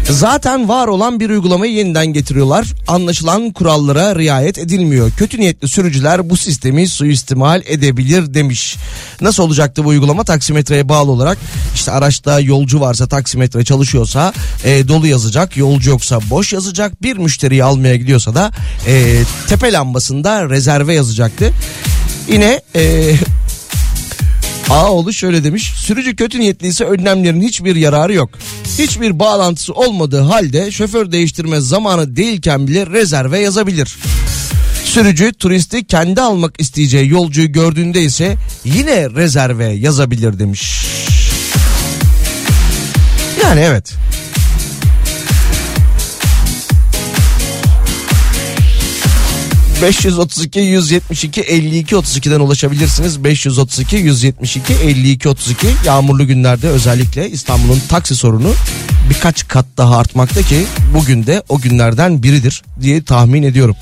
Zaten 0.09 0.69
var 0.69 0.87
olan 0.87 1.19
bir 1.19 1.29
uygulamayı 1.29 1.73
yeniden 1.73 2.05
getiriyorlar. 2.05 2.67
Anlaşılan 2.87 3.51
kurallara 3.51 4.15
riayet 4.15 4.57
edilmiyor. 4.57 5.11
Kötü 5.11 5.39
niyetli 5.39 5.67
sürücüler 5.67 6.29
bu 6.29 6.37
sistemi 6.37 6.87
suistimal 6.87 7.61
edebilir 7.65 8.33
demiş. 8.33 8.75
Nasıl 9.21 9.43
olacaktı 9.43 9.83
bu 9.83 9.87
uygulama? 9.87 10.23
Taksimetreye 10.23 10.89
bağlı 10.89 11.11
olarak 11.11 11.37
işte 11.75 11.91
araçta 11.91 12.39
yolcu 12.39 12.81
varsa 12.81 13.07
taksimetre 13.07 13.63
çalışıyorsa 13.63 14.33
e, 14.63 14.87
dolu 14.87 15.07
yazacak. 15.07 15.57
Yolcu 15.57 15.89
yoksa 15.89 16.19
boş 16.29 16.53
yazacak. 16.53 17.01
Bir 17.01 17.17
müşteriyi 17.17 17.63
almaya 17.63 17.95
gidiyorsa 17.95 18.35
da 18.35 18.51
e, 18.87 19.23
tepe 19.47 19.73
lambasında 19.73 20.49
rezerve 20.49 20.93
yazacaktı. 20.93 21.53
Yine 22.27 22.61
e, 22.75 23.15
Ağoğlu 24.69 25.13
şöyle 25.13 25.43
demiş. 25.43 25.73
Sürücü 25.75 26.15
kötü 26.15 26.39
niyetliyse 26.39 26.85
önlemlerin 26.85 27.41
hiçbir 27.41 27.75
yararı 27.75 28.13
yok. 28.13 28.29
Hiçbir 28.77 29.19
bağlantısı 29.19 29.73
olmadığı 29.73 30.21
halde 30.21 30.71
şoför 30.71 31.11
değiştirme 31.11 31.59
zamanı 31.59 32.15
değilken 32.15 32.67
bile 32.67 32.87
rezerve 32.87 33.39
yazabilir. 33.39 33.97
Sürücü 34.85 35.33
turisti 35.33 35.85
kendi 35.85 36.21
almak 36.21 36.61
isteyeceği 36.61 37.09
yolcuyu 37.09 37.51
gördüğünde 37.51 38.01
ise 38.01 38.35
yine 38.65 39.09
rezerve 39.09 39.65
yazabilir 39.65 40.39
demiş. 40.39 40.85
Yani 43.43 43.59
evet. 43.59 43.93
...532 49.83 50.59
172 50.59 51.41
52 51.41 51.95
32'den 51.95 52.39
ulaşabilirsiniz. 52.39 53.23
532 53.23 53.95
172 53.95 54.73
52 54.73 55.29
32 55.29 55.67
yağmurlu 55.85 56.27
günlerde 56.27 56.67
özellikle 56.67 57.29
İstanbul'un 57.29 57.81
taksi 57.89 58.15
sorunu 58.15 58.53
birkaç 59.09 59.47
kat 59.47 59.65
daha 59.77 59.97
artmakta 59.97 60.41
ki 60.41 60.65
bugün 60.93 61.25
de 61.25 61.43
o 61.49 61.59
günlerden 61.59 62.23
biridir 62.23 62.63
diye 62.81 63.03
tahmin 63.03 63.43
ediyorum. 63.43 63.75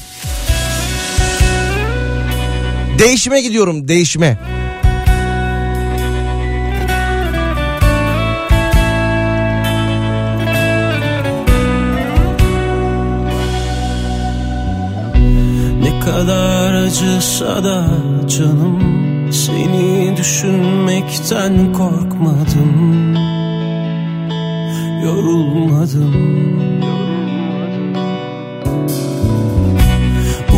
Değişime 2.99 3.41
gidiyorum 3.41 3.87
değişime. 3.87 4.27
Ne 4.29 4.61
kadar 16.12 16.74
acısa 16.74 17.64
da 17.64 17.86
canım 18.28 18.80
Seni 19.32 20.18
düşünmekten 20.18 21.74
korkmadım. 21.74 23.14
Yorulmadım. 25.03 26.16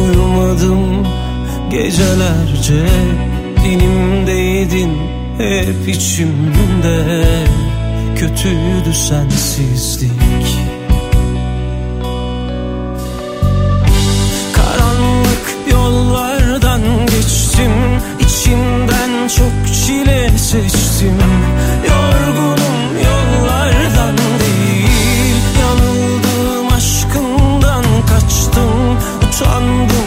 Uyumadım 0.02 1.08
gecelerce 1.72 2.86
Dilimdeydin 3.64 4.92
hep 5.38 5.88
içimde. 5.88 7.24
Kötüydü 8.16 8.94
sensizlik 8.94 10.73
geçtim 17.64 18.02
içinden 18.20 19.28
çok 19.28 19.74
çile 19.74 20.38
seçtim. 20.38 21.18
Yorgunum 21.90 22.98
yollardan 23.06 24.18
değil. 24.18 25.36
Yanıldım 25.62 26.74
aşkından 26.76 27.84
kaçtım. 28.10 28.98
Utandım 29.28 30.03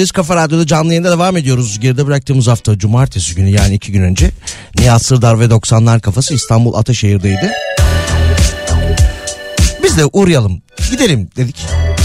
Gündeyiz 0.00 0.12
Kafa 0.12 0.36
Radyo'da 0.36 0.66
canlı 0.66 0.88
yayında 0.88 1.10
devam 1.10 1.36
ediyoruz. 1.36 1.80
Geride 1.80 2.06
bıraktığımız 2.06 2.46
hafta 2.46 2.78
cumartesi 2.78 3.34
günü 3.34 3.48
yani 3.48 3.74
iki 3.74 3.92
gün 3.92 4.02
önce 4.02 4.30
Nihat 4.78 5.04
Sırdar 5.04 5.40
ve 5.40 5.44
90'lar 5.44 6.00
kafası 6.00 6.34
İstanbul 6.34 6.74
Ataşehir'deydi. 6.74 7.52
Biz 9.82 9.98
de 9.98 10.04
uğrayalım 10.12 10.62
gidelim 10.90 11.28
dedik. 11.36 11.56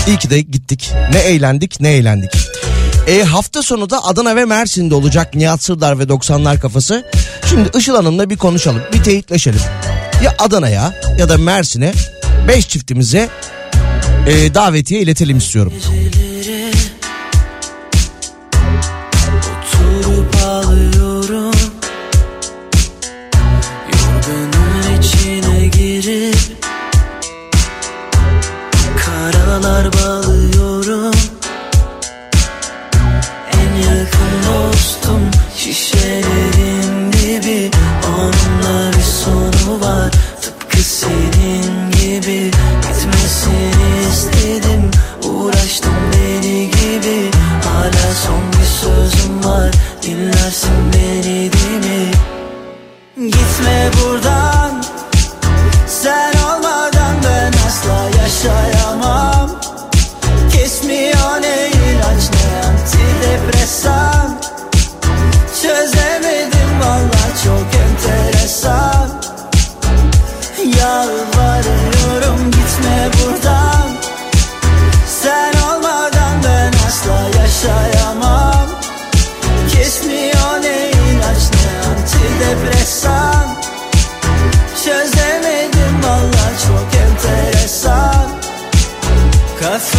İyi 0.08 0.18
ki 0.18 0.30
de 0.30 0.42
gittik. 0.42 0.92
Ne 1.12 1.20
eğlendik 1.20 1.82
ne 1.82 1.92
eğlendik. 1.92 2.32
E, 3.08 3.24
hafta 3.24 3.62
sonu 3.62 3.90
da 3.90 4.06
Adana 4.06 4.36
ve 4.36 4.46
Mersin'de 4.46 4.96
olacak 4.96 5.36
Nihat 5.36 5.64
Sırdar 5.64 6.00
ve 6.00 6.04
90'lar 6.04 6.60
kafası. 6.60 7.06
Şimdi 7.50 7.78
Işıl 7.78 7.96
Hanım'la 7.96 8.30
bir 8.30 8.38
konuşalım, 8.38 8.82
bir 8.94 9.04
teyitleşelim. 9.04 9.62
Ya 10.24 10.36
Adana'ya 10.40 10.94
ya 11.20 11.30
da 11.30 11.38
Mersin'e 11.38 11.94
5 12.48 12.68
çiftimize 12.68 13.30
e, 14.28 14.54
davetiye 14.54 15.02
iletelim 15.02 15.38
istiyorum. 15.38 15.74
Onunla 38.36 38.92
bir 38.98 39.04
sonu 39.04 39.82
var. 39.82 40.12
Tıpkı 40.42 40.78
senin 40.78 41.92
gibi 41.92 42.52
Gitmesini 43.06 44.10
istedim. 44.12 44.92
Uğraştım 45.24 45.94
deli 46.14 46.72
gibi. 46.72 47.32
Hala 47.64 48.14
son 48.26 48.52
bir 48.52 48.66
sözüm 48.66 49.44
var. 49.44 49.72
Dinlersin 50.02 50.94
beni 50.94 51.52
değil 51.54 51.86
mi? 51.86 52.12
Gitme 53.18 53.92
buradan. 54.02 54.84
Sen 55.88 56.34
olmadan 56.34 57.16
ben 57.24 57.54
asla 57.68 58.22
yaşayamam. 58.22 59.52
Kesmiyor 60.52 61.42
ne 61.42 61.68
ilaç 61.68 62.24
ne 62.34 62.68
antidepresan 62.68 64.15
antidepresan 82.86 83.56
Çözemedim 84.86 86.04
valla 86.04 86.52
çok 86.68 87.02
enteresan. 87.02 88.30
Kafayı 89.60 89.95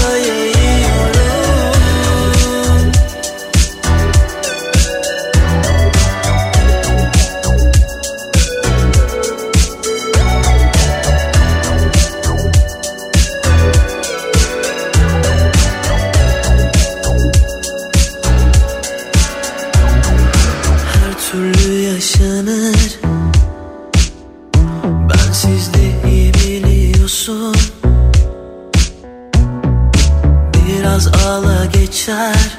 geçer. 32.07 32.59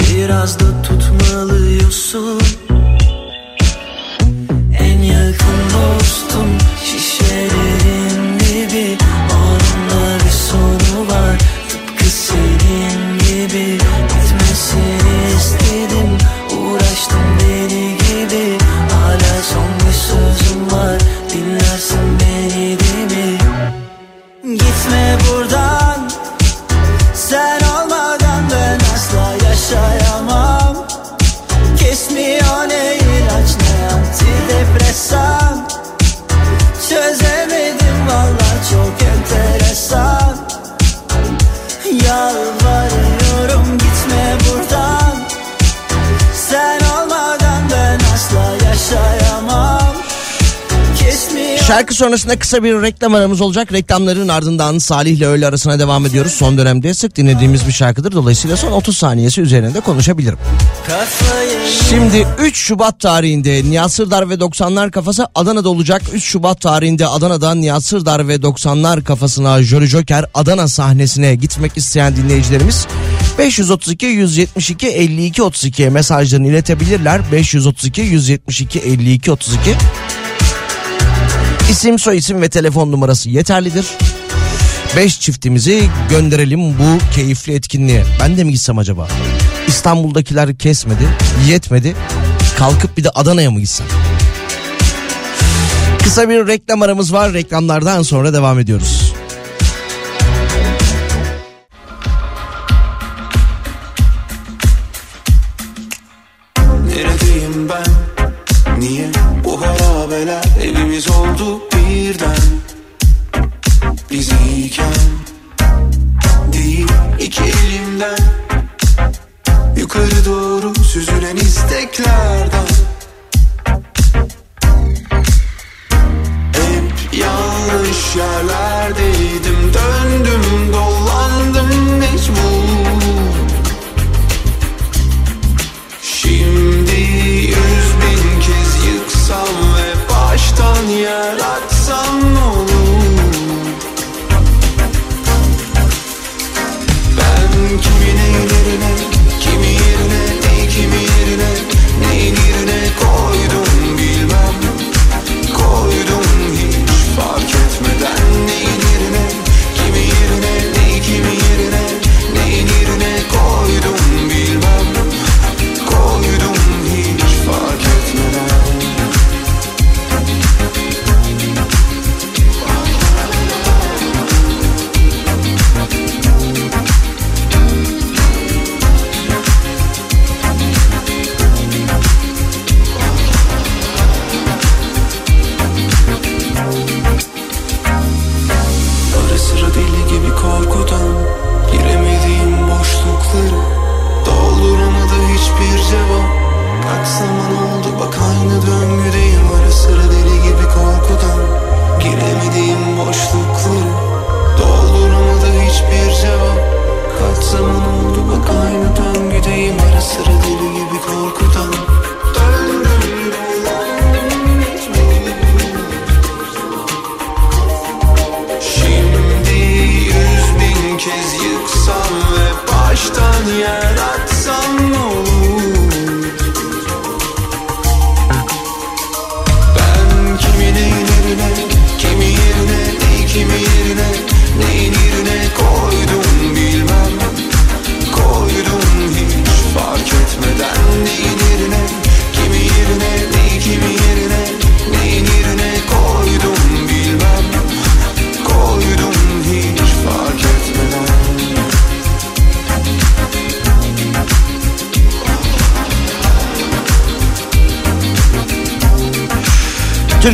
Biraz 0.00 0.60
da 0.60 0.82
tutmalıyorsun 0.82 2.40
antidepresan 34.92 35.51
Şarkı 51.72 51.94
sonrasında 51.94 52.38
kısa 52.38 52.64
bir 52.64 52.82
reklam 52.82 53.14
aramız 53.14 53.40
olacak. 53.40 53.72
Reklamların 53.72 54.28
ardından 54.28 54.78
Salih 54.78 55.10
ile 55.10 55.26
öğle 55.26 55.46
arasına 55.46 55.78
devam 55.78 56.06
ediyoruz. 56.06 56.32
Son 56.32 56.58
dönemde 56.58 56.94
sık 56.94 57.16
dinlediğimiz 57.16 57.66
bir 57.66 57.72
şarkıdır. 57.72 58.12
Dolayısıyla 58.12 58.56
son 58.56 58.72
30 58.72 58.96
saniyesi 58.96 59.40
üzerinde 59.40 59.80
konuşabilirim. 59.80 60.38
Şimdi 61.88 62.26
3 62.38 62.56
Şubat 62.56 63.00
tarihinde 63.00 63.62
Nihat 63.64 63.92
Sırdar 63.92 64.30
ve 64.30 64.34
90'lar 64.34 64.90
kafası 64.90 65.26
Adana'da 65.34 65.68
olacak. 65.68 66.02
3 66.12 66.24
Şubat 66.24 66.60
tarihinde 66.60 67.06
Adana'dan 67.06 67.60
Nihat 67.60 67.84
Sırdar 67.84 68.28
ve 68.28 68.34
90'lar 68.34 69.04
kafasına 69.04 69.62
Jolly 69.62 69.86
Joker 69.86 70.24
Adana 70.34 70.68
sahnesine 70.68 71.34
gitmek 71.34 71.76
isteyen 71.76 72.16
dinleyicilerimiz 72.16 72.86
532 73.38 74.06
172 74.06 74.88
52 74.88 75.42
32'ye 75.42 75.90
mesajlarını 75.90 76.48
iletebilirler. 76.48 77.20
532 77.32 78.00
172 78.00 78.78
52 78.78 79.32
32 79.32 79.76
İsim 81.70 81.98
soy 81.98 82.16
isim 82.16 82.42
ve 82.42 82.48
telefon 82.48 82.92
numarası 82.92 83.30
yeterlidir. 83.30 83.86
5 84.96 85.20
çiftimizi 85.20 85.88
gönderelim 86.10 86.60
bu 86.60 87.14
keyifli 87.14 87.54
etkinliğe. 87.54 88.04
Ben 88.20 88.36
de 88.36 88.44
mi 88.44 88.52
gitsem 88.52 88.78
acaba? 88.78 89.08
İstanbul'dakiler 89.68 90.58
kesmedi, 90.58 91.08
yetmedi. 91.48 91.96
Kalkıp 92.58 92.96
bir 92.96 93.04
de 93.04 93.10
Adana'ya 93.10 93.50
mı 93.50 93.60
gitsem? 93.60 93.86
Kısa 96.02 96.28
bir 96.28 96.46
reklam 96.46 96.82
aramız 96.82 97.12
var. 97.12 97.32
Reklamlardan 97.32 98.02
sonra 98.02 98.34
devam 98.34 98.58
ediyoruz. 98.58 99.11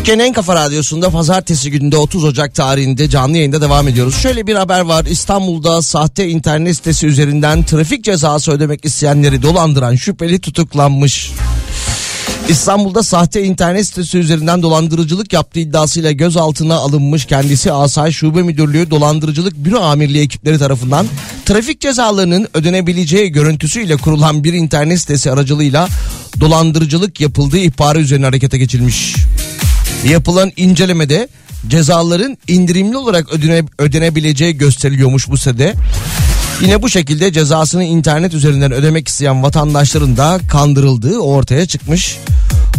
Türkiye'nin 0.08 0.28
en 0.28 0.32
kafa 0.32 0.54
radyosunda 0.54 1.10
pazartesi 1.10 1.70
gününde 1.70 1.96
30 1.96 2.24
Ocak 2.24 2.54
tarihinde 2.54 3.08
canlı 3.08 3.36
yayında 3.36 3.60
devam 3.60 3.88
ediyoruz. 3.88 4.14
Şöyle 4.14 4.46
bir 4.46 4.54
haber 4.54 4.80
var. 4.80 5.04
İstanbul'da 5.04 5.82
sahte 5.82 6.28
internet 6.28 6.76
sitesi 6.76 7.06
üzerinden 7.06 7.62
trafik 7.62 8.04
cezası 8.04 8.52
ödemek 8.52 8.84
isteyenleri 8.84 9.42
dolandıran 9.42 9.94
şüpheli 9.94 10.40
tutuklanmış. 10.40 11.32
İstanbul'da 12.48 13.02
sahte 13.02 13.44
internet 13.44 13.86
sitesi 13.86 14.18
üzerinden 14.18 14.62
dolandırıcılık 14.62 15.32
yaptığı 15.32 15.60
iddiasıyla 15.60 16.12
gözaltına 16.12 16.74
alınmış 16.74 17.24
kendisi 17.24 17.72
Asayiş 17.72 18.16
Şube 18.16 18.42
Müdürlüğü 18.42 18.90
Dolandırıcılık 18.90 19.56
Büro 19.56 19.80
Amirliği 19.80 20.24
ekipleri 20.24 20.58
tarafından 20.58 21.06
trafik 21.44 21.80
cezalarının 21.80 22.48
ödenebileceği 22.54 23.32
görüntüsüyle 23.32 23.96
kurulan 23.96 24.44
bir 24.44 24.52
internet 24.52 25.00
sitesi 25.00 25.30
aracılığıyla 25.30 25.88
dolandırıcılık 26.40 27.20
yapıldığı 27.20 27.58
ihbarı 27.58 28.00
üzerine 28.00 28.26
harekete 28.26 28.58
geçilmiş. 28.58 29.14
Yapılan 30.04 30.52
incelemede 30.56 31.28
cezaların 31.68 32.38
indirimli 32.48 32.96
olarak 32.96 33.32
ödene, 33.32 33.62
ödenebileceği 33.78 34.58
gösteriliyormuş 34.58 35.28
bu 35.28 35.36
sitede. 35.36 35.74
Yine 36.62 36.82
bu 36.82 36.88
şekilde 36.88 37.32
cezasını 37.32 37.84
internet 37.84 38.34
üzerinden 38.34 38.72
ödemek 38.72 39.08
isteyen 39.08 39.42
vatandaşların 39.42 40.16
da 40.16 40.40
kandırıldığı 40.50 41.18
ortaya 41.18 41.66
çıkmış. 41.66 42.16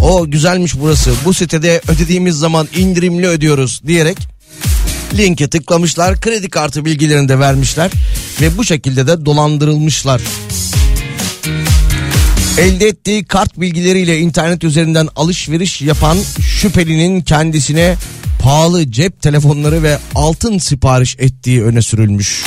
O 0.02 0.32
güzelmiş 0.32 0.80
burası. 0.80 1.12
Bu 1.26 1.34
sitede 1.34 1.82
ödediğimiz 1.88 2.36
zaman 2.36 2.68
indirimli 2.78 3.28
ödüyoruz 3.28 3.82
diyerek 3.88 4.18
linke 5.18 5.50
tıklamışlar. 5.50 6.22
Kredi 6.22 6.50
kartı 6.50 6.86
bilgilerini 6.86 7.30
de 7.30 7.40
vermişler 7.40 7.92
ve 8.42 8.58
bu 8.58 8.64
şekilde 8.64 9.08
de 9.08 9.26
dolandırılmışlar. 9.26 10.22
Elde 12.60 12.88
ettiği 12.88 13.24
kart 13.24 13.60
bilgileriyle 13.60 14.20
internet 14.20 14.64
üzerinden 14.64 15.08
alışveriş 15.16 15.82
yapan 15.82 16.18
şüphelinin 16.42 17.22
kendisine 17.22 17.96
pahalı 18.40 18.92
cep 18.92 19.22
telefonları 19.22 19.84
ve 19.84 19.98
altın 20.16 20.58
sipariş 20.58 21.16
ettiği 21.20 21.64
öne 21.64 21.82
sürülmüş. 21.82 22.46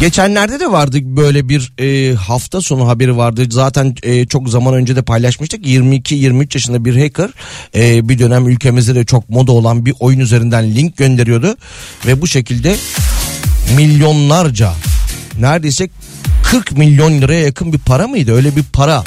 Geçenlerde 0.00 0.60
de 0.60 0.72
vardı 0.72 0.98
böyle 1.02 1.48
bir 1.48 1.72
e, 1.78 2.14
hafta 2.14 2.60
sonu 2.60 2.88
haberi 2.88 3.16
vardı. 3.16 3.46
Zaten 3.50 3.94
e, 4.02 4.26
çok 4.26 4.48
zaman 4.48 4.74
önce 4.74 4.96
de 4.96 5.02
paylaşmıştık. 5.02 5.66
22-23 5.66 6.54
yaşında 6.54 6.84
bir 6.84 7.02
hacker 7.02 7.30
e, 7.74 8.08
bir 8.08 8.18
dönem 8.18 8.48
ülkemizde 8.48 8.94
de 8.94 9.04
çok 9.04 9.30
moda 9.30 9.52
olan 9.52 9.86
bir 9.86 9.94
oyun 10.00 10.20
üzerinden 10.20 10.74
link 10.74 10.96
gönderiyordu. 10.96 11.56
Ve 12.06 12.20
bu 12.20 12.26
şekilde 12.26 12.76
milyonlarca 13.76 14.72
neredeyse 15.40 15.88
40 16.42 16.72
milyon 16.72 17.20
liraya 17.20 17.40
yakın 17.40 17.72
bir 17.72 17.78
para 17.78 18.08
mıydı? 18.08 18.32
Öyle 18.32 18.56
bir 18.56 18.62
para 18.62 19.04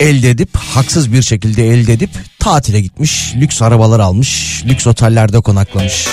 elde 0.00 0.30
edip 0.30 0.56
haksız 0.56 1.12
bir 1.12 1.22
şekilde 1.22 1.68
elde 1.68 1.92
edip 1.92 2.10
tatile 2.38 2.80
gitmiş. 2.80 3.32
Lüks 3.36 3.62
arabalar 3.62 4.00
almış. 4.00 4.62
Lüks 4.66 4.86
otellerde 4.86 5.40
konaklamış. 5.40 6.08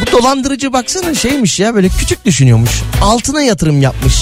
Bu 0.00 0.12
dolandırıcı 0.12 0.72
baksana 0.72 1.14
şeymiş 1.14 1.60
ya 1.60 1.74
böyle 1.74 1.88
küçük 1.88 2.24
düşünüyormuş. 2.24 2.70
Altına 3.02 3.42
yatırım 3.42 3.82
yapmış. 3.82 4.14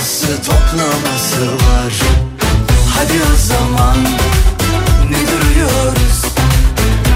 Dağılması 0.00 0.42
toplaması 0.42 1.46
var 1.52 1.92
Hadi 2.94 3.12
o 3.12 3.36
zaman 3.36 3.96
ne 5.10 5.16
duruyoruz? 5.16 6.24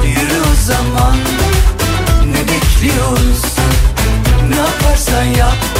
Yürü 0.04 0.40
o 0.40 0.66
zaman 0.66 1.16
ne 2.26 2.40
bekliyoruz? 2.40 3.42
Ne 4.48 4.56
yaparsan 4.56 5.24
yap 5.24 5.73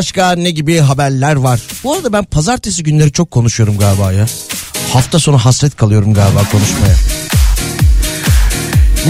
başka 0.00 0.32
ne 0.32 0.50
gibi 0.50 0.78
haberler 0.78 1.36
var. 1.36 1.60
Bu 1.84 1.94
arada 1.94 2.12
ben 2.12 2.24
pazartesi 2.24 2.82
günleri 2.82 3.12
çok 3.12 3.30
konuşuyorum 3.30 3.78
galiba 3.78 4.12
ya. 4.12 4.26
Hafta 4.92 5.18
sonu 5.18 5.38
hasret 5.38 5.76
kalıyorum 5.76 6.14
galiba 6.14 6.44
konuşmaya. 6.52 6.94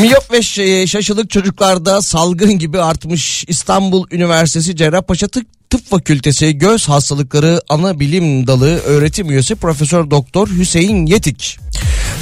Miyop 0.01 0.32
ve 0.32 0.43
şaşılık 0.86 1.30
çocuklarda 1.30 2.03
salgın 2.03 2.59
gibi 2.59 2.80
artmış. 2.80 3.45
İstanbul 3.49 4.07
Üniversitesi 4.11 4.76
Cerrahpaşa 4.76 5.28
Tıp 5.28 5.91
Fakültesi 5.91 6.59
Göz 6.59 6.88
Hastalıkları 6.88 7.61
Ana 7.68 8.01
Bilim 8.01 8.47
Dalı 8.47 8.78
öğretim 8.78 9.30
üyesi 9.30 9.55
Profesör 9.55 10.11
Doktor 10.11 10.49
Hüseyin 10.49 11.07
Yetik. 11.07 11.59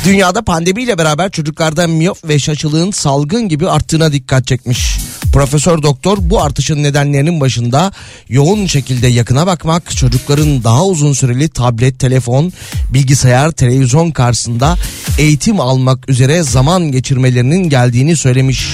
Dünyada 0.04 0.42
pandemiyle 0.42 0.98
beraber 0.98 1.30
çocuklarda 1.30 1.86
miyop 1.86 2.28
ve 2.28 2.38
şaşılığın 2.38 2.90
salgın 2.90 3.48
gibi 3.48 3.68
arttığına 3.68 4.12
dikkat 4.12 4.46
çekmiş. 4.46 4.98
Profesör 5.32 5.82
Doktor 5.82 6.18
bu 6.20 6.42
artışın 6.42 6.82
nedenlerinin 6.82 7.40
başında 7.40 7.92
yoğun 8.28 8.66
şekilde 8.66 9.08
yakına 9.08 9.46
bakmak, 9.46 9.96
çocukların 9.96 10.64
daha 10.64 10.84
uzun 10.86 11.12
süreli 11.12 11.48
tablet, 11.48 11.98
telefon, 11.98 12.52
bilgisayar, 12.92 13.50
televizyon 13.50 14.10
karşısında 14.10 14.76
eğitim 15.18 15.60
almak 15.60 16.10
üzere 16.10 16.42
zaman 16.42 16.92
geçirmelerinin 16.92 17.68
geldiğini 17.68 18.16
söylemiş. 18.16 18.68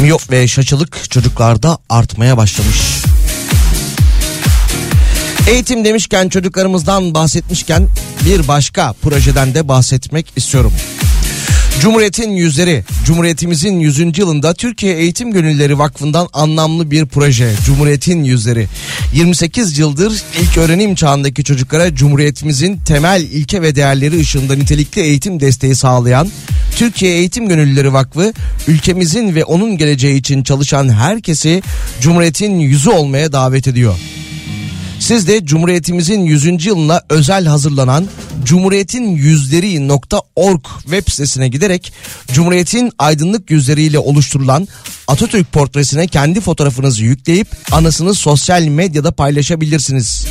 Miyop 0.00 0.30
ve 0.30 0.48
şaşılık 0.48 1.10
çocuklarda 1.10 1.78
artmaya 1.88 2.36
başlamış. 2.36 2.78
Eğitim 5.48 5.84
demişken 5.84 6.28
çocuklarımızdan 6.28 7.14
bahsetmişken 7.14 7.88
bir 8.26 8.48
başka 8.48 8.92
projeden 8.92 9.54
de 9.54 9.68
bahsetmek 9.68 10.26
istiyorum. 10.36 10.72
Cumhuriyetin 11.80 12.30
yüzleri, 12.30 12.84
Cumhuriyetimizin 13.04 13.80
100. 13.80 14.18
yılında 14.18 14.54
Türkiye 14.54 14.96
Eğitim 14.96 15.32
Gönülleri 15.32 15.78
Vakfı'ndan 15.78 16.28
anlamlı 16.32 16.90
bir 16.90 17.06
proje. 17.06 17.52
Cumhuriyetin 17.64 18.24
yüzleri. 18.24 18.68
28 19.14 19.78
yıldır 19.78 20.22
ilk 20.42 20.58
öğrenim 20.58 20.94
çağındaki 20.94 21.44
çocuklara 21.44 21.94
Cumhuriyetimizin 21.94 22.78
temel 22.78 23.22
ilke 23.22 23.62
ve 23.62 23.76
değerleri 23.76 24.20
ışığında 24.20 24.54
nitelikli 24.54 25.00
eğitim 25.00 25.40
desteği 25.40 25.74
sağlayan 25.74 26.28
Türkiye 26.76 27.12
Eğitim 27.12 27.48
Gönüllüleri 27.48 27.92
Vakfı 27.92 28.32
ülkemizin 28.68 29.34
ve 29.34 29.44
onun 29.44 29.76
geleceği 29.76 30.16
için 30.16 30.42
çalışan 30.42 30.88
herkesi 30.88 31.62
Cumhuriyetin 32.00 32.58
yüzü 32.58 32.90
olmaya 32.90 33.32
davet 33.32 33.68
ediyor. 33.68 33.94
Siz 35.00 35.28
de 35.28 35.44
Cumhuriyetimizin 35.44 36.20
100. 36.20 36.66
yılına 36.66 37.02
özel 37.10 37.46
hazırlanan 37.46 38.06
cumhuriyetin.yüzleri.org 38.44 40.64
web 40.82 41.10
sitesine 41.10 41.48
giderek 41.48 41.92
Cumhuriyetin 42.32 42.92
aydınlık 42.98 43.50
yüzleriyle 43.50 43.98
oluşturulan 43.98 44.68
Atatürk 45.08 45.52
portresine 45.52 46.06
kendi 46.06 46.40
fotoğrafınızı 46.40 47.04
yükleyip 47.04 47.48
anısını 47.72 48.14
sosyal 48.14 48.62
medyada 48.62 49.12
paylaşabilirsiniz. 49.12 50.26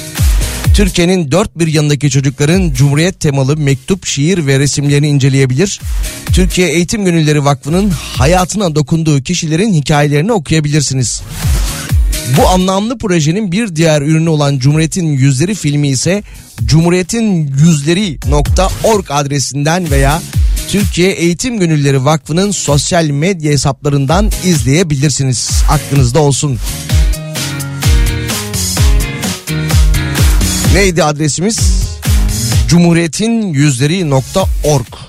Türkiye'nin 0.74 1.32
dört 1.32 1.60
bir 1.60 1.68
yanındaki 1.68 2.10
çocukların 2.10 2.74
Cumhuriyet 2.74 3.20
temalı 3.20 3.58
mektup, 3.58 4.06
şiir 4.06 4.48
ve 4.48 4.60
resimlerini 4.60 5.08
inceleyebilir. 5.08 5.82
Türkiye 6.34 6.70
Eğitim 6.70 7.06
Gönülleri 7.06 7.46
Vakfı'nın 7.46 7.90
hayatına 7.90 8.76
dokunduğu 8.76 9.24
kişilerin 9.24 9.74
hikayelerini 9.74 10.32
okuyabilirsiniz. 10.32 11.22
Bu 12.38 12.48
anlamlı 12.48 12.98
projenin 12.98 13.52
bir 13.52 13.76
diğer 13.76 14.02
ürünü 14.02 14.30
olan 14.30 14.60
Cumhuriyet'in 14.60 15.08
Yüzleri 15.08 15.56
filmi 15.56 15.88
ise 15.88 16.24
Cumhuriyet'in 16.66 17.48
Yüzleri.org 17.48 19.06
adresinden 19.10 19.92
veya 19.92 20.22
Türkiye 20.70 21.12
Eğitim 21.12 21.60
Gönülleri 21.60 22.06
Vakfı'nın 22.06 22.52
sosyal 22.52 23.06
medya 23.06 23.52
hesaplarından 23.52 24.32
izleyebilirsiniz. 24.46 25.52
Aklınızda 25.70 26.20
olsun. 26.20 26.60
Neydi 30.74 31.04
adresimiz? 31.04 31.60
Cumhuriyetin 32.68 33.54
Yüzleri.org 33.54 35.07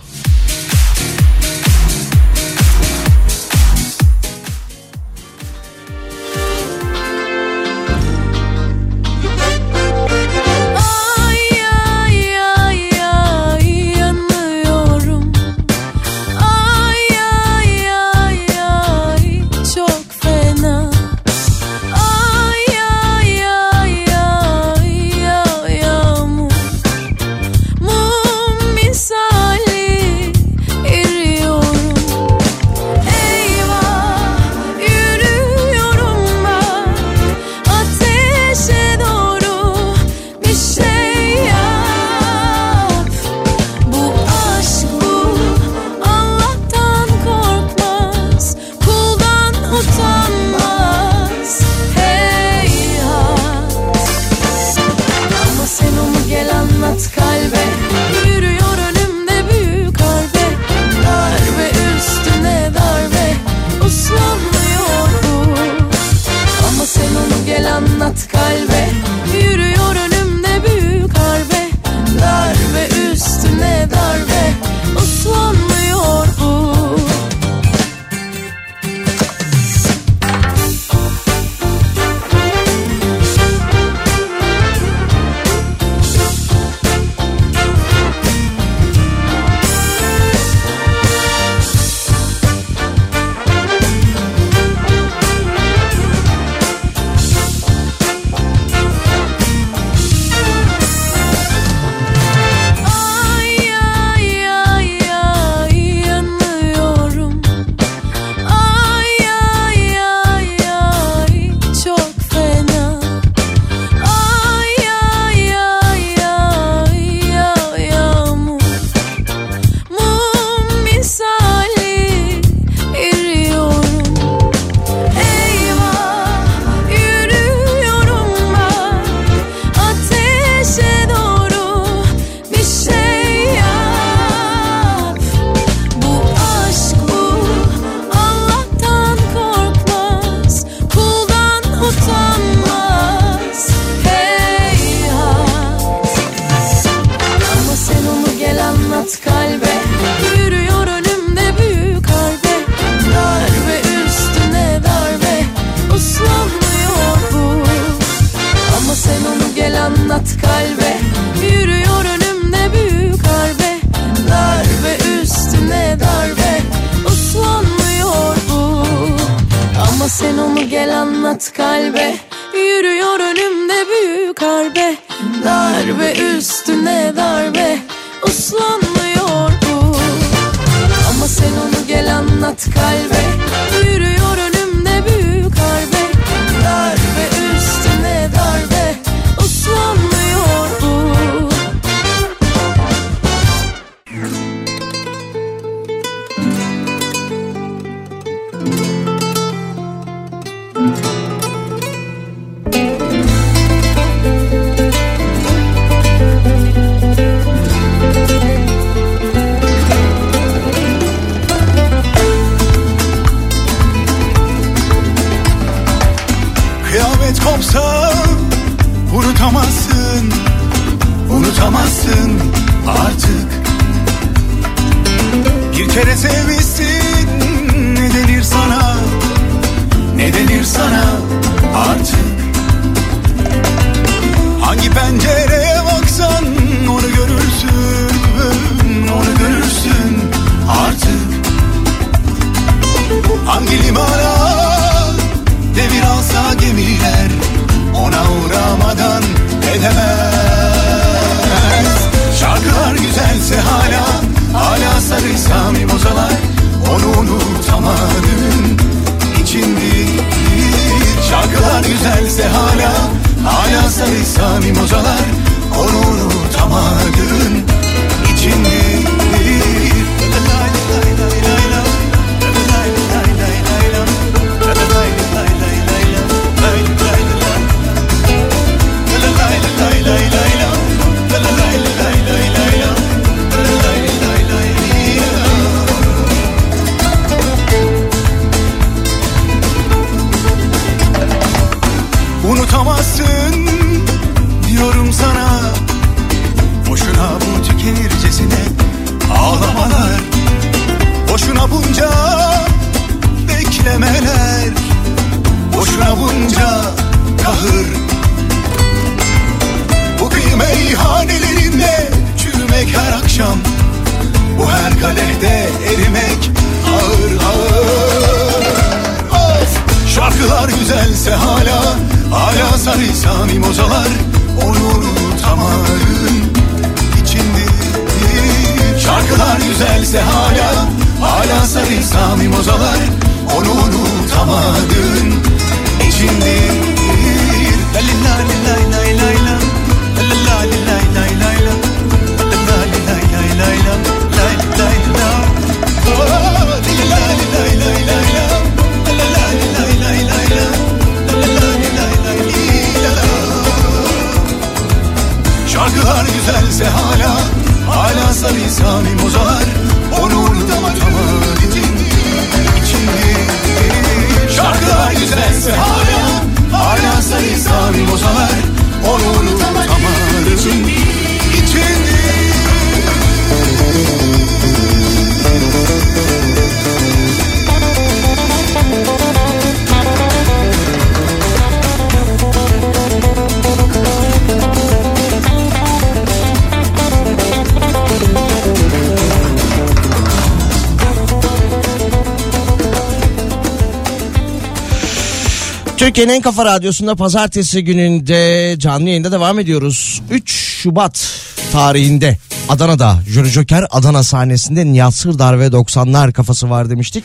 Türkiye'nin 396.29 396.43
Kafa 396.43 396.65
Radyosu'nda 396.65 397.17
pazartesi 397.17 397.85
gününde 397.85 398.75
canlı 398.79 399.09
yayında 399.09 399.33
devam 399.33 399.59
ediyoruz. 399.59 400.23
3 400.31 400.51
Şubat 400.51 401.31
tarihinde 401.73 402.39
Adana'da 402.69 403.23
Jolly 403.29 403.49
Joker 403.49 403.87
Adana 403.91 404.23
sahnesinde 404.23 404.87
Nihat 404.87 405.15
Sırdar 405.15 405.61
ve 405.61 405.67
90'lar 405.67 406.33
kafası 406.33 406.71
var 406.71 406.91
demiştik. 406.91 407.25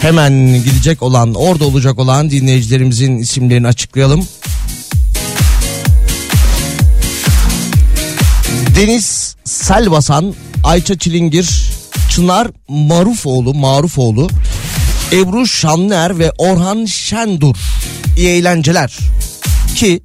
Hemen 0.00 0.32
gidecek 0.64 1.02
olan 1.02 1.34
orada 1.34 1.64
olacak 1.64 1.98
olan 1.98 2.30
dinleyicilerimizin 2.30 3.18
isimlerini 3.18 3.66
açıklayalım. 3.66 4.28
Deniz 8.76 9.36
Selbasan, 9.44 10.34
Ayça 10.64 10.98
Çilingir, 10.98 11.70
Çınar 12.10 12.48
Marufoğlu, 12.68 13.54
Marufoğlu, 13.54 14.28
Ebru 15.12 15.46
Şanlıer 15.46 16.18
ve 16.18 16.32
Orhan 16.38 16.84
Şendur. 16.84 17.56
İyi 18.16 18.28
eğlenceler. 18.28 18.98
Ki 19.76 20.02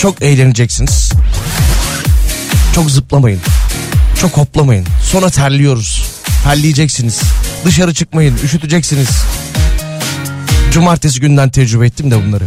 çok 0.00 0.22
eğleneceksiniz. 0.22 1.12
Çok 2.74 2.90
zıplamayın. 2.90 3.40
Çok 4.20 4.36
hoplamayın. 4.36 4.86
Sonra 5.02 5.30
terliyoruz. 5.30 6.04
Terleyeceksiniz. 6.44 7.20
Dışarı 7.64 7.94
çıkmayın. 7.94 8.38
Üşüteceksiniz. 8.44 9.08
Cumartesi 10.72 11.20
günden 11.20 11.50
tecrübe 11.50 11.86
ettim 11.86 12.10
de 12.10 12.26
bunları. 12.26 12.44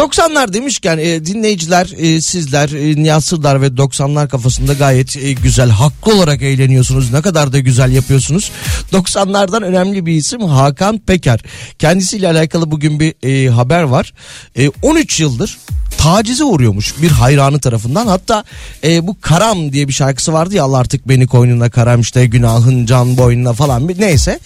90'lar 0.00 0.52
demişken 0.52 0.98
e, 0.98 1.26
dinleyiciler 1.26 1.92
e, 1.98 2.20
sizler 2.20 2.68
e, 2.68 3.02
Nihat 3.02 3.32
ve 3.32 3.66
90'lar 3.66 4.28
kafasında 4.28 4.72
gayet 4.72 5.16
e, 5.16 5.32
güzel 5.32 5.70
haklı 5.70 6.14
olarak 6.14 6.42
eğleniyorsunuz. 6.42 7.12
Ne 7.12 7.22
kadar 7.22 7.52
da 7.52 7.58
güzel 7.58 7.92
yapıyorsunuz. 7.92 8.50
90'lardan 8.92 9.64
önemli 9.64 10.06
bir 10.06 10.12
isim 10.12 10.40
Hakan 10.40 10.98
Peker. 10.98 11.40
Kendisiyle 11.78 12.28
alakalı 12.28 12.70
bugün 12.70 13.00
bir 13.00 13.14
e, 13.28 13.50
haber 13.50 13.82
var. 13.82 14.12
E, 14.58 14.68
13 14.68 15.20
yıldır 15.20 15.58
tacize 15.98 16.44
uğruyormuş 16.44 16.94
bir 17.02 17.10
hayranı 17.10 17.60
tarafından. 17.60 18.06
Hatta 18.06 18.44
e, 18.84 19.06
bu 19.06 19.20
Karam 19.20 19.72
diye 19.72 19.88
bir 19.88 19.92
şarkısı 19.92 20.32
vardı 20.32 20.54
ya 20.54 20.64
Allah 20.64 20.78
artık 20.78 21.08
beni 21.08 21.26
koynuna 21.26 21.70
karam 21.70 22.00
işte 22.00 22.26
günahın 22.26 22.86
can 22.86 23.16
boynuna 23.16 23.52
falan 23.52 23.88
bir 23.88 24.00
neyse. 24.00 24.38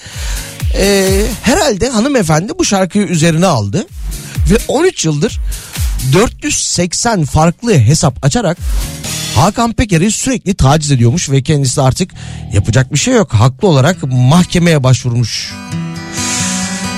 E, 0.78 1.10
herhalde 1.42 1.88
hanımefendi 1.88 2.52
bu 2.58 2.64
şarkıyı 2.64 3.04
üzerine 3.04 3.46
aldı 3.46 3.86
ve 4.50 4.58
13 4.68 5.04
yıldır 5.04 5.40
480 6.12 7.24
farklı 7.24 7.78
hesap 7.78 8.24
açarak 8.24 8.58
Hakan 9.34 9.72
Peker'i 9.72 10.10
sürekli 10.10 10.54
taciz 10.54 10.90
ediyormuş 10.90 11.30
ve 11.30 11.42
kendisi 11.42 11.82
artık 11.82 12.10
yapacak 12.52 12.92
bir 12.92 12.98
şey 12.98 13.14
yok. 13.14 13.34
Haklı 13.34 13.68
olarak 13.68 13.96
mahkemeye 14.12 14.82
başvurmuş. 14.82 15.54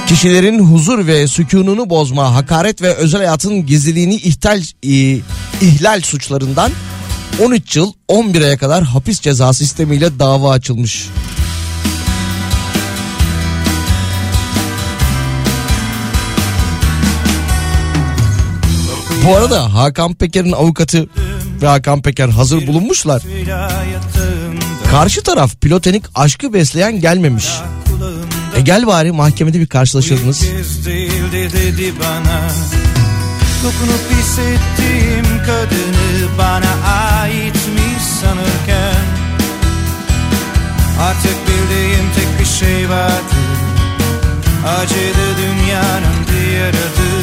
Kişilerin 0.06 0.58
huzur 0.58 1.06
ve 1.06 1.28
sükununu 1.28 1.90
bozma, 1.90 2.34
hakaret 2.34 2.82
ve 2.82 2.94
özel 2.94 3.18
hayatın 3.18 3.66
gizliliğini 3.66 4.14
ihlal, 4.14 4.62
e, 4.82 4.90
ihlal 5.60 6.00
suçlarından 6.00 6.72
13 7.42 7.76
yıl 7.76 7.92
11 8.08 8.42
aya 8.42 8.58
kadar 8.58 8.84
hapis 8.84 9.20
cezası 9.20 9.58
sistemiyle 9.58 10.18
dava 10.18 10.50
açılmış. 10.50 11.08
Bu 19.26 19.36
arada 19.36 19.74
Hakan 19.74 20.14
Peker'in 20.14 20.52
avukatı 20.52 21.08
ve 21.62 21.66
Hakan 21.66 22.02
Peker 22.02 22.28
hazır 22.28 22.66
bulunmuşlar. 22.66 23.22
Karşı 24.90 25.22
taraf 25.22 25.60
pilotenik 25.60 26.04
aşkı 26.14 26.52
besleyen 26.52 27.00
gelmemiş. 27.00 27.46
E 28.56 28.60
gel 28.60 28.86
bari 28.86 29.12
mahkemede 29.12 29.60
bir 29.60 29.66
karşılaşırdınız. 29.66 30.42
Dokunup 33.64 34.00
hissettiğim 34.10 35.24
kadını 35.46 36.38
bana 36.38 36.92
aitmiş 37.20 38.02
sanırken 38.20 39.04
Artık 41.00 41.36
bildiğim 41.48 42.06
tek 42.16 42.40
bir 42.40 42.44
şey 42.44 42.90
vardı 42.90 43.34
Acıdı 44.66 45.36
dünyanın 45.36 46.16
diğer 46.32 46.68
adı 46.68 47.15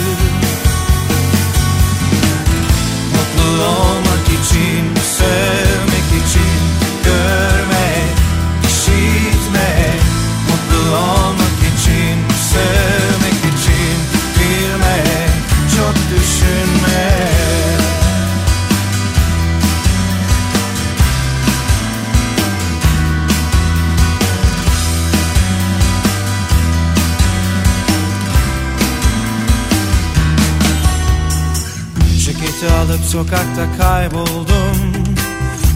Ceketi 32.64 32.76
alıp 32.76 33.06
sokakta 33.06 33.78
kayboldum. 33.78 34.78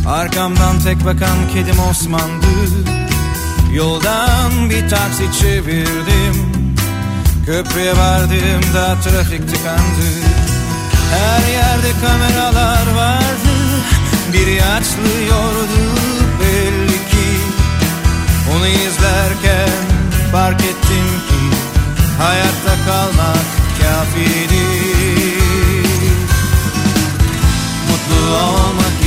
Arkamdan 0.07 0.79
tek 0.79 1.05
bakan 1.05 1.37
kedim 1.53 1.79
Osman'dı. 1.89 2.47
Yoldan 3.73 4.69
bir 4.69 4.89
taksi 4.89 5.39
çevirdim. 5.41 6.35
Köprüye 7.45 7.97
vardığımda 7.97 9.01
trafik 9.01 9.49
tıkandı. 9.49 10.09
Her 11.11 11.51
yerde 11.51 11.91
kameralar 12.01 12.95
vardı. 12.95 13.53
Biri 14.33 14.63
açlıyordu 14.63 15.81
belli 16.41 16.97
ki. 17.11 17.29
Onu 18.55 18.67
izlerken 18.67 19.69
fark 20.31 20.61
ettim 20.61 21.07
ki 21.29 21.57
Hayatta 22.19 22.75
kalmak 22.85 23.47
kafiydi 23.81 24.96
Mutlu 28.27 28.39
olmak 28.39 28.97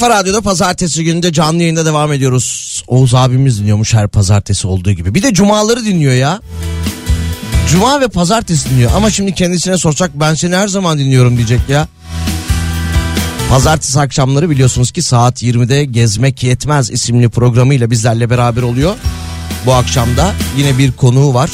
Kafa 0.00 0.18
Radyo'da 0.18 0.40
pazartesi 0.40 1.04
gününde 1.04 1.32
canlı 1.32 1.62
yayında 1.62 1.86
devam 1.86 2.12
ediyoruz. 2.12 2.82
Oğuz 2.86 3.14
abimiz 3.14 3.60
dinliyormuş 3.60 3.94
her 3.94 4.08
pazartesi 4.08 4.66
olduğu 4.66 4.92
gibi. 4.92 5.14
Bir 5.14 5.22
de 5.22 5.34
cumaları 5.34 5.84
dinliyor 5.84 6.12
ya. 6.12 6.40
Cuma 7.70 8.00
ve 8.00 8.08
pazartesi 8.08 8.70
dinliyor 8.70 8.90
ama 8.96 9.10
şimdi 9.10 9.34
kendisine 9.34 9.78
sorsak 9.78 10.10
ben 10.14 10.34
seni 10.34 10.56
her 10.56 10.68
zaman 10.68 10.98
dinliyorum 10.98 11.36
diyecek 11.36 11.60
ya. 11.68 11.88
Pazartesi 13.50 14.00
akşamları 14.00 14.50
biliyorsunuz 14.50 14.90
ki 14.90 15.02
saat 15.02 15.42
20'de 15.42 15.84
Gezmek 15.84 16.42
Yetmez 16.42 16.90
isimli 16.90 17.28
programıyla 17.28 17.90
bizlerle 17.90 18.30
beraber 18.30 18.62
oluyor. 18.62 18.94
Bu 19.66 19.74
akşamda 19.74 20.32
yine 20.56 20.78
bir 20.78 20.92
konuğu 20.92 21.34
var. 21.34 21.50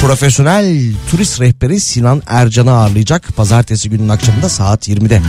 Profesyonel 0.00 0.92
turist 1.10 1.40
rehberi 1.40 1.80
Sinan 1.80 2.22
Ercan'ı 2.26 2.72
ağırlayacak 2.72 3.36
pazartesi 3.36 3.90
günün 3.90 4.08
akşamında 4.08 4.48
saat 4.48 4.88
20'de. 4.88 5.22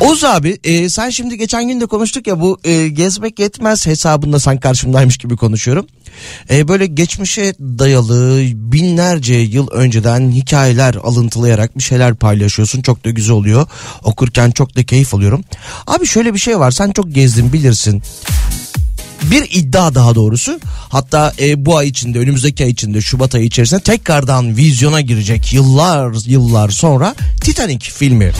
Oğuz 0.00 0.24
abi 0.24 0.58
e, 0.64 0.88
sen 0.88 1.10
şimdi 1.10 1.38
geçen 1.38 1.68
gün 1.68 1.80
de 1.80 1.86
konuştuk 1.86 2.26
ya 2.26 2.40
bu 2.40 2.58
e, 2.64 2.88
gezmek 2.88 3.38
yetmez 3.38 3.86
hesabında 3.86 4.40
sen 4.40 4.60
karşımdaymış 4.60 5.18
gibi 5.18 5.36
konuşuyorum. 5.36 5.86
E, 6.50 6.68
böyle 6.68 6.86
geçmişe 6.86 7.54
dayalı 7.60 8.40
binlerce 8.54 9.34
yıl 9.34 9.68
önceden 9.70 10.30
hikayeler 10.30 10.94
alıntılayarak 10.94 11.78
bir 11.78 11.82
şeyler 11.82 12.14
paylaşıyorsun. 12.14 12.82
Çok 12.82 13.04
da 13.04 13.10
güzel 13.10 13.36
oluyor. 13.36 13.66
Okurken 14.04 14.50
çok 14.50 14.76
da 14.76 14.84
keyif 14.84 15.14
alıyorum. 15.14 15.44
Abi 15.86 16.06
şöyle 16.06 16.34
bir 16.34 16.38
şey 16.38 16.58
var 16.58 16.70
sen 16.70 16.90
çok 16.90 17.14
gezdin 17.14 17.52
bilirsin 17.52 18.02
bir 19.22 19.48
iddia 19.50 19.94
daha 19.94 20.14
doğrusu 20.14 20.60
hatta 20.88 21.32
e, 21.40 21.66
bu 21.66 21.76
ay 21.76 21.88
içinde 21.88 22.18
önümüzdeki 22.18 22.64
ay 22.64 22.70
içinde 22.70 23.00
Şubat 23.00 23.34
ayı 23.34 23.44
içerisinde 23.44 23.80
tekrardan 23.80 24.56
vizyona 24.56 25.00
girecek 25.00 25.52
yıllar 25.52 26.14
yıllar 26.26 26.68
sonra 26.68 27.14
Titanic 27.40 27.90
filmi. 27.90 28.32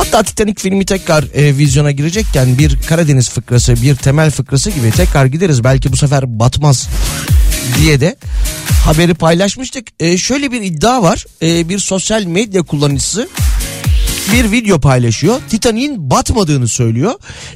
Hatta 0.00 0.22
Titanic 0.22 0.62
filmi 0.62 0.84
tekrar 0.84 1.24
e, 1.34 1.58
vizyona 1.58 1.90
girecekken 1.90 2.58
bir 2.58 2.78
Karadeniz 2.88 3.30
fıkrası 3.30 3.82
bir 3.82 3.94
temel 3.94 4.30
fıkrası 4.30 4.70
gibi 4.70 4.90
tekrar 4.90 5.26
gideriz 5.26 5.64
belki 5.64 5.92
bu 5.92 5.96
sefer 5.96 6.40
batmaz 6.40 6.88
diye 7.78 8.00
de 8.00 8.16
haberi 8.84 9.14
paylaşmıştık. 9.14 9.86
E, 10.00 10.18
şöyle 10.18 10.52
bir 10.52 10.62
iddia 10.62 11.02
var 11.02 11.26
e, 11.42 11.68
bir 11.68 11.78
sosyal 11.78 12.24
medya 12.24 12.62
kullanıcısı 12.62 13.28
bir 14.32 14.52
video 14.52 14.80
paylaşıyor. 14.80 15.40
Titanic'in 15.50 16.10
batmadığını 16.10 16.68
söylüyor. 16.68 17.14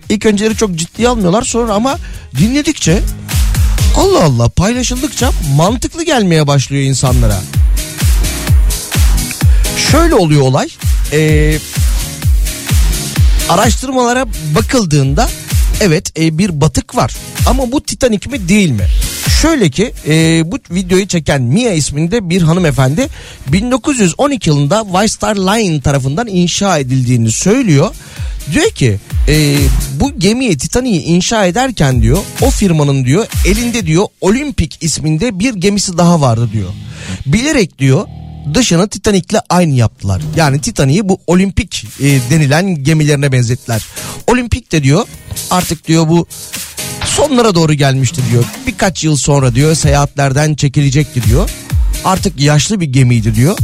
İlk 0.09 0.27
önceleri 0.27 0.57
çok 0.57 0.75
ciddiye 0.75 1.09
almıyorlar 1.09 1.43
sonra 1.43 1.73
ama 1.73 1.99
dinledikçe 2.39 3.01
Allah 3.97 4.25
Allah 4.25 4.49
paylaşıldıkça 4.49 5.31
mantıklı 5.57 6.05
gelmeye 6.05 6.47
başlıyor 6.47 6.83
insanlara. 6.83 7.41
Şöyle 9.91 10.15
oluyor 10.15 10.43
olay. 10.43 10.69
Ee, 11.13 11.59
araştırmalara 13.49 14.27
bakıldığında 14.55 15.29
evet 15.81 16.19
e, 16.19 16.39
bir 16.39 16.61
batık 16.61 16.97
var. 16.97 17.15
Ama 17.47 17.73
bu 17.73 17.81
Titanic 17.81 18.31
mi 18.31 18.49
değil 18.49 18.71
mi? 18.71 18.87
Şöyle 19.43 19.71
ki 19.71 19.93
e, 20.09 20.43
bu 20.53 20.59
videoyu 20.71 21.09
çeken 21.09 21.43
Mia 21.43 21.73
isminde 21.73 22.31
bir 22.31 22.43
hanımefendi 22.43 23.09
1912 23.47 24.51
yılında 24.51 24.85
White 24.93 25.27
Line 25.27 25.81
tarafından 25.81 26.27
inşa 26.27 26.79
edildiğini 26.79 27.33
söylüyor. 27.33 27.95
Diyor 28.53 28.71
ki 28.71 28.99
e, 29.29 29.57
bu 30.01 30.19
gemiyi 30.19 30.59
Titanic'i 30.59 31.03
inşa 31.03 31.47
ederken 31.47 32.03
diyor 32.03 32.19
o 32.43 32.51
firmanın 32.51 33.05
diyor 33.05 33.27
elinde 33.47 33.87
diyor 33.87 34.07
Olimpik 34.21 34.79
isminde 34.81 35.39
bir 35.39 35.55
gemisi 35.55 35.99
daha 35.99 36.21
vardı 36.21 36.49
diyor. 36.53 36.71
Bilerek 37.27 37.79
diyor 37.79 38.07
dışını 38.55 38.89
Titanic'le 38.89 39.41
aynı 39.49 39.75
yaptılar. 39.75 40.23
Yani 40.37 40.61
Titanic'i 40.61 41.09
bu 41.09 41.21
olimpik 41.27 41.85
e, 42.01 42.21
denilen 42.31 42.85
gemilerine 42.85 43.33
benzettiler. 43.33 43.87
Olimpik 44.27 44.73
de 44.73 44.83
diyor 44.83 45.07
artık 45.51 45.89
diyor 45.89 46.09
bu 46.09 46.27
sonlara 47.05 47.55
doğru 47.55 47.75
gelmişti 47.75 48.23
diyor. 48.31 48.45
Birkaç 48.67 49.05
yıl 49.05 49.17
sonra 49.17 49.55
diyor 49.55 49.75
seyahatlerden 49.75 50.55
çekilecekti 50.55 51.23
diyor. 51.23 51.51
Artık 52.05 52.41
yaşlı 52.41 52.81
bir 52.81 52.87
gemiydi 52.87 53.35
diyor. 53.35 53.59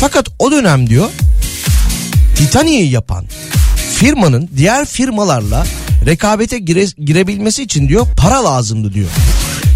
Fakat 0.00 0.28
o 0.38 0.50
dönem 0.50 0.90
diyor 0.90 1.10
Titanic'i 2.34 2.90
yapan 2.90 3.24
firmanın 3.94 4.50
diğer 4.56 4.86
firmalarla 4.86 5.66
rekabete 6.06 6.58
gire, 6.58 6.84
girebilmesi 7.04 7.62
için 7.62 7.88
diyor 7.88 8.06
para 8.16 8.44
lazımdı 8.44 8.94
diyor. 8.94 9.08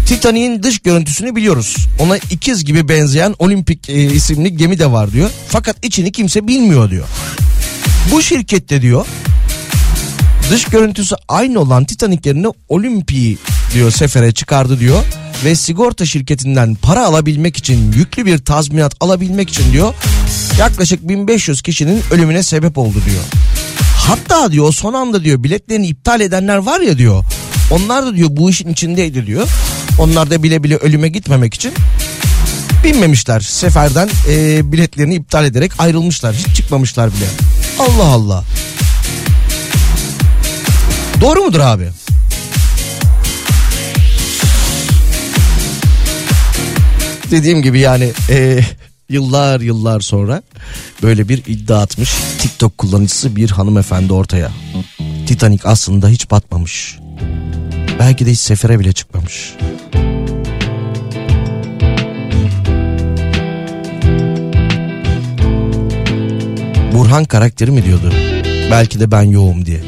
Titanic'in 0.05 0.63
dış 0.63 0.79
görüntüsünü 0.79 1.35
biliyoruz. 1.35 1.87
Ona 1.99 2.17
ikiz 2.17 2.65
gibi 2.65 2.89
benzeyen 2.89 3.35
Olimpik 3.39 3.89
e, 3.89 3.93
isimli 3.93 4.57
gemi 4.57 4.79
de 4.79 4.91
var 4.91 5.11
diyor. 5.11 5.29
Fakat 5.47 5.85
içini 5.85 6.11
kimse 6.11 6.47
bilmiyor 6.47 6.89
diyor. 6.89 7.05
Bu 8.11 8.21
şirkette 8.21 8.81
diyor 8.81 9.05
dış 10.53 10.65
görüntüsü 10.65 11.15
aynı 11.27 11.59
olan 11.59 11.85
Titanic 11.85 12.29
yerine 12.29 12.47
Olimpik'i 12.69 13.37
diyor 13.73 13.91
sefere 13.91 14.31
çıkardı 14.31 14.79
diyor. 14.79 15.03
Ve 15.45 15.55
sigorta 15.55 16.05
şirketinden 16.05 16.75
para 16.75 17.05
alabilmek 17.05 17.57
için 17.57 17.91
yüklü 17.91 18.25
bir 18.25 18.37
tazminat 18.37 18.95
alabilmek 18.99 19.49
için 19.49 19.71
diyor 19.73 19.93
yaklaşık 20.59 21.07
1500 21.07 21.61
kişinin 21.61 22.01
ölümüne 22.11 22.43
sebep 22.43 22.77
oldu 22.77 23.01
diyor. 23.05 23.23
Hatta 23.97 24.51
diyor 24.51 24.73
son 24.73 24.93
anda 24.93 25.23
diyor 25.23 25.43
biletlerini 25.43 25.87
iptal 25.87 26.21
edenler 26.21 26.57
var 26.57 26.79
ya 26.79 26.97
diyor. 26.97 27.23
Onlar 27.71 28.05
da 28.05 28.15
diyor 28.15 28.29
bu 28.31 28.49
işin 28.49 28.69
içindeydi 28.69 29.25
diyor. 29.25 29.47
Onlar 29.99 30.29
da 30.31 30.43
bile 30.43 30.63
bile 30.63 30.75
ölüme 30.75 31.09
gitmemek 31.09 31.53
için 31.53 31.73
binmemişler. 32.83 33.39
Seferden 33.39 34.09
e, 34.29 34.71
biletlerini 34.71 35.15
iptal 35.15 35.45
ederek 35.45 35.71
ayrılmışlar. 35.77 36.35
Hiç 36.35 36.55
çıkmamışlar 36.55 37.09
bile. 37.09 37.25
Allah 37.79 38.05
Allah. 38.05 38.43
Doğru 41.21 41.43
mudur 41.43 41.59
abi? 41.59 41.89
Dediğim 47.31 47.61
gibi 47.61 47.79
yani 47.79 48.11
e, 48.29 48.59
yıllar 49.09 49.61
yıllar 49.61 49.99
sonra 49.99 50.43
böyle 51.03 51.29
bir 51.29 51.43
iddia 51.47 51.81
atmış 51.81 52.13
TikTok 52.39 52.77
kullanıcısı 52.77 53.35
bir 53.35 53.49
hanımefendi 53.51 54.13
ortaya. 54.13 54.51
Titanic 55.27 55.63
aslında 55.63 56.09
hiç 56.09 56.31
batmamış. 56.31 56.97
Belki 57.99 58.25
de 58.25 58.31
hiç 58.31 58.39
sefere 58.39 58.79
bile 58.79 58.93
çıkmamış. 58.93 59.53
Burhan 66.93 67.25
karakteri 67.25 67.71
mi 67.71 67.85
diyordu? 67.85 68.11
Belki 68.71 68.99
de 68.99 69.11
ben 69.11 69.21
yoğum 69.21 69.65
diye. 69.65 69.79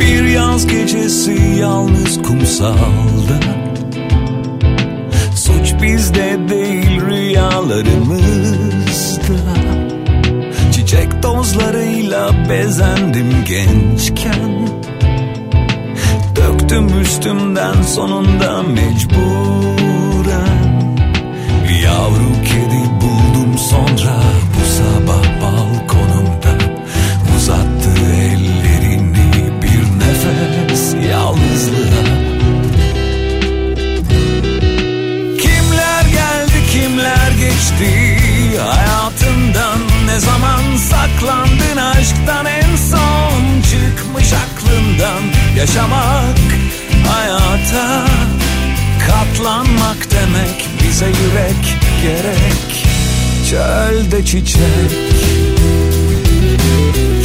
Bir 0.00 0.24
yaz 0.24 0.66
gecesi 0.66 1.36
yalnız 1.60 2.22
kumsalda 2.22 3.40
Suç 5.36 5.82
bizde 5.82 6.38
değil 6.48 7.00
rüyalarımızda 7.00 9.22
Çiçek 10.72 11.22
tozlarıyla 11.22 12.30
bezendim 12.50 13.32
gençken 13.48 14.51
Döktüm 16.72 17.00
üstümden 17.00 17.82
sonunda 17.82 18.62
mecburen. 18.62 19.82
Yavru 21.82 22.32
kedi 22.44 22.82
buldum 23.00 23.58
sonra 23.58 24.16
bu 24.54 24.64
sabah 24.72 25.24
balkonumda. 25.42 26.52
Uzattı 27.36 27.90
ellerini 28.14 29.62
bir 29.62 29.82
nefes 29.98 30.94
yalnızlığa. 31.10 32.04
Kimler 35.38 36.04
geldi 36.04 36.58
kimler 36.72 37.30
geçti? 37.30 38.18
Hayatından 38.58 39.78
Ne 40.06 40.20
zaman 40.20 40.76
saklandın? 40.76 41.76
Aşktan 41.76 42.46
en 42.46 42.61
Yaşamak 45.62 46.38
hayata 47.08 48.06
katlanmak 49.06 49.96
demek 50.10 50.68
bize 50.82 51.06
yürek 51.06 51.76
gerek. 52.02 52.86
Çölde 53.50 54.24
çiçek. 54.24 54.90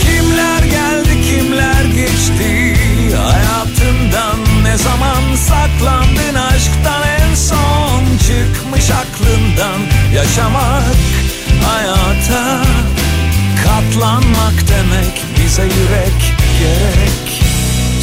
Kimler 0.02 0.64
geldi 0.64 1.22
kimler 1.22 1.86
geçti? 1.86 2.76
Hayatından 3.18 4.64
Ne 4.64 4.78
zaman 4.78 5.36
saklandın? 5.36 6.36
Aşktan 6.36 7.04
en 7.20 7.36
son 7.36 8.04
çıkmış 8.18 8.90
aklından. 8.92 9.82
Yaşamak 10.16 10.96
hayata 11.66 12.62
katlanmak 13.64 14.56
demek 14.70 15.26
bize 15.40 15.64
yürek 15.64 16.34
gerek 16.60 17.27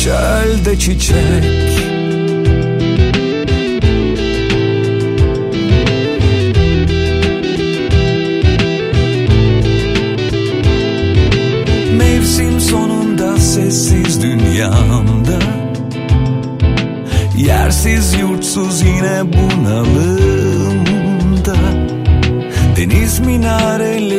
çölde 0.05 0.78
çiçek. 0.78 1.44
Mevsim 11.98 12.60
sonunda 12.60 13.39
sessiz 13.39 14.22
dünyamda. 14.22 15.39
Yersiz 17.36 18.14
yurtsuz 18.20 18.82
yine 18.82 19.22
bunalımda. 19.32 20.74
Deniz 22.76 23.18
minareli 23.20 24.14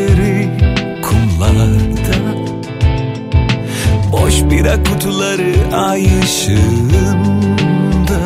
Boş 4.36 4.52
bira 4.52 4.84
kutuları 4.84 5.76
ay 5.76 6.06
ışığında. 6.24 8.20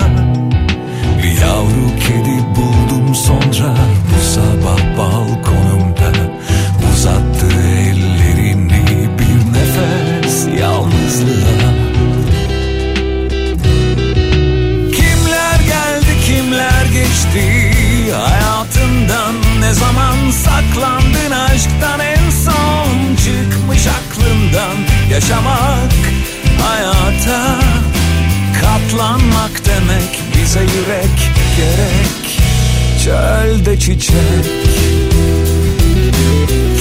Bir 1.23 1.41
yavru 1.41 1.89
kedi 1.99 2.43
buldum 2.55 3.15
sonra 3.15 3.75
bu 4.09 4.23
sabah 4.25 4.97
balkonumda. 4.97 6.11
Uzattı 6.93 7.47
ellerini 7.61 9.09
bir 9.19 9.53
nefes 9.53 10.47
yalnızlığa. 10.61 11.73
Kimler 14.91 15.59
geldi 15.59 16.13
kimler 16.25 16.85
geçti? 16.85 17.71
Hayatından 18.13 19.35
Ne 19.59 19.73
zaman 19.73 20.31
saklandın? 20.31 21.31
Aşktan 21.31 21.99
en 21.99 22.29
son 22.29 23.15
çıkmış 23.15 23.87
aklından 23.87 24.77
Yaşamak 25.11 25.98
hayata 27.29 27.59
katlanmak 28.61 29.65
demek 29.65 30.19
bize 30.35 30.59
yürek 30.59 31.31
gerek. 31.57 32.41
Çölde 33.03 33.79
çiçek. 33.79 34.45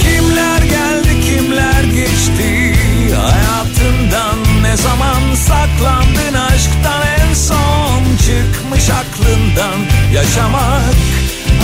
Kimler 0.01 0.61
geldi 0.61 1.21
kimler 1.21 1.83
geçti? 1.83 2.75
Hayatından 3.15 4.63
Ne 4.63 4.77
zaman 4.77 5.35
saklandın? 5.35 6.33
Aşktan 6.33 7.01
en 7.19 7.33
son 7.33 8.03
çıkmış 8.17 8.89
aklından. 8.89 9.79
Yaşamak 10.13 10.95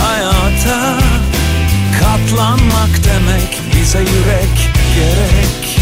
hayata 0.00 0.98
katlanmak 2.00 2.90
demek 3.04 3.60
bize 3.76 3.98
yürek 3.98 4.70
gerek. 4.94 5.78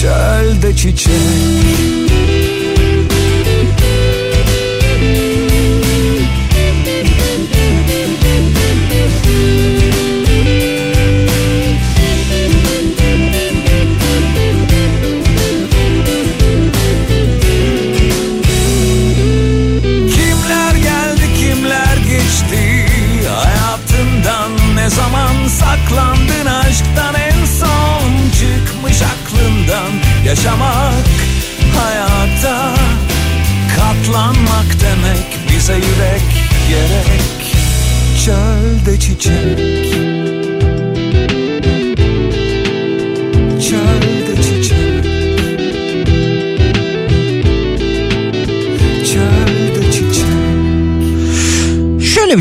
Çölde 0.00 0.76
çiçek 0.76 2.13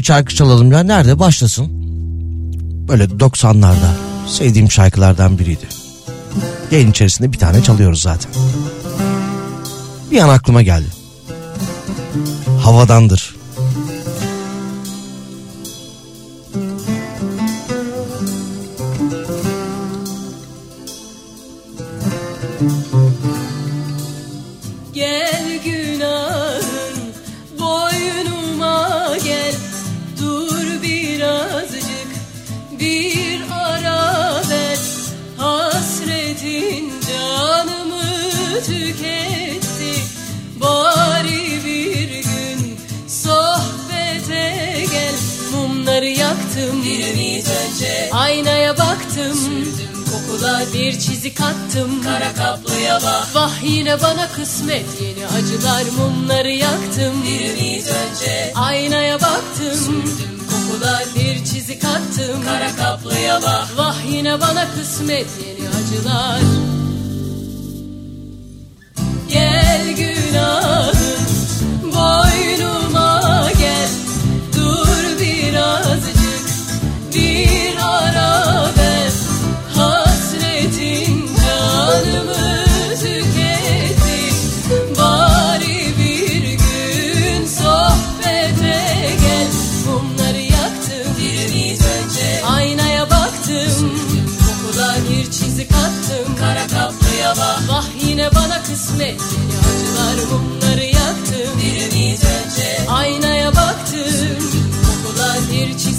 bir 0.03 0.07
şarkı 0.07 0.35
çalalım 0.35 0.71
ya. 0.71 0.83
Nerede? 0.83 1.19
Başlasın. 1.19 1.67
Böyle 2.87 3.03
90'larda. 3.03 3.91
Sevdiğim 4.27 4.71
şarkılardan 4.71 5.39
biriydi. 5.39 5.67
Yayın 6.71 6.91
içerisinde 6.91 7.33
bir 7.33 7.37
tane 7.37 7.63
çalıyoruz 7.63 8.01
zaten. 8.01 8.31
Bir 10.11 10.19
an 10.19 10.29
aklıma 10.29 10.61
geldi. 10.61 10.87
Havadandır. 12.61 13.32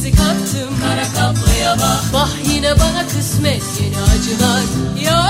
Çizik 0.04 0.20
attım 0.20 0.70
Kara 0.82 1.02
kaplıya 1.02 1.76
bak. 1.78 2.12
Vah 2.12 2.28
yine 2.54 2.70
bana 2.80 3.08
kısmet 3.08 3.62
Yeni 3.80 3.96
acılar. 3.96 4.62
Yar 5.04 5.23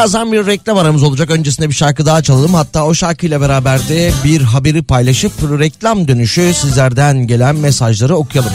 Birazdan 0.00 0.32
bir 0.32 0.46
reklam 0.46 0.78
aramız 0.78 1.02
olacak. 1.02 1.30
Öncesinde 1.30 1.68
bir 1.68 1.74
şarkı 1.74 2.06
daha 2.06 2.22
çalalım. 2.22 2.54
Hatta 2.54 2.84
o 2.86 2.94
şarkıyla 2.94 3.40
beraber 3.40 3.88
de 3.88 4.12
bir 4.24 4.40
haberi 4.40 4.82
paylaşıp 4.82 5.32
reklam 5.42 6.08
dönüşü 6.08 6.54
sizlerden 6.54 7.26
gelen 7.26 7.56
mesajları 7.56 8.16
okuyalım. 8.16 8.52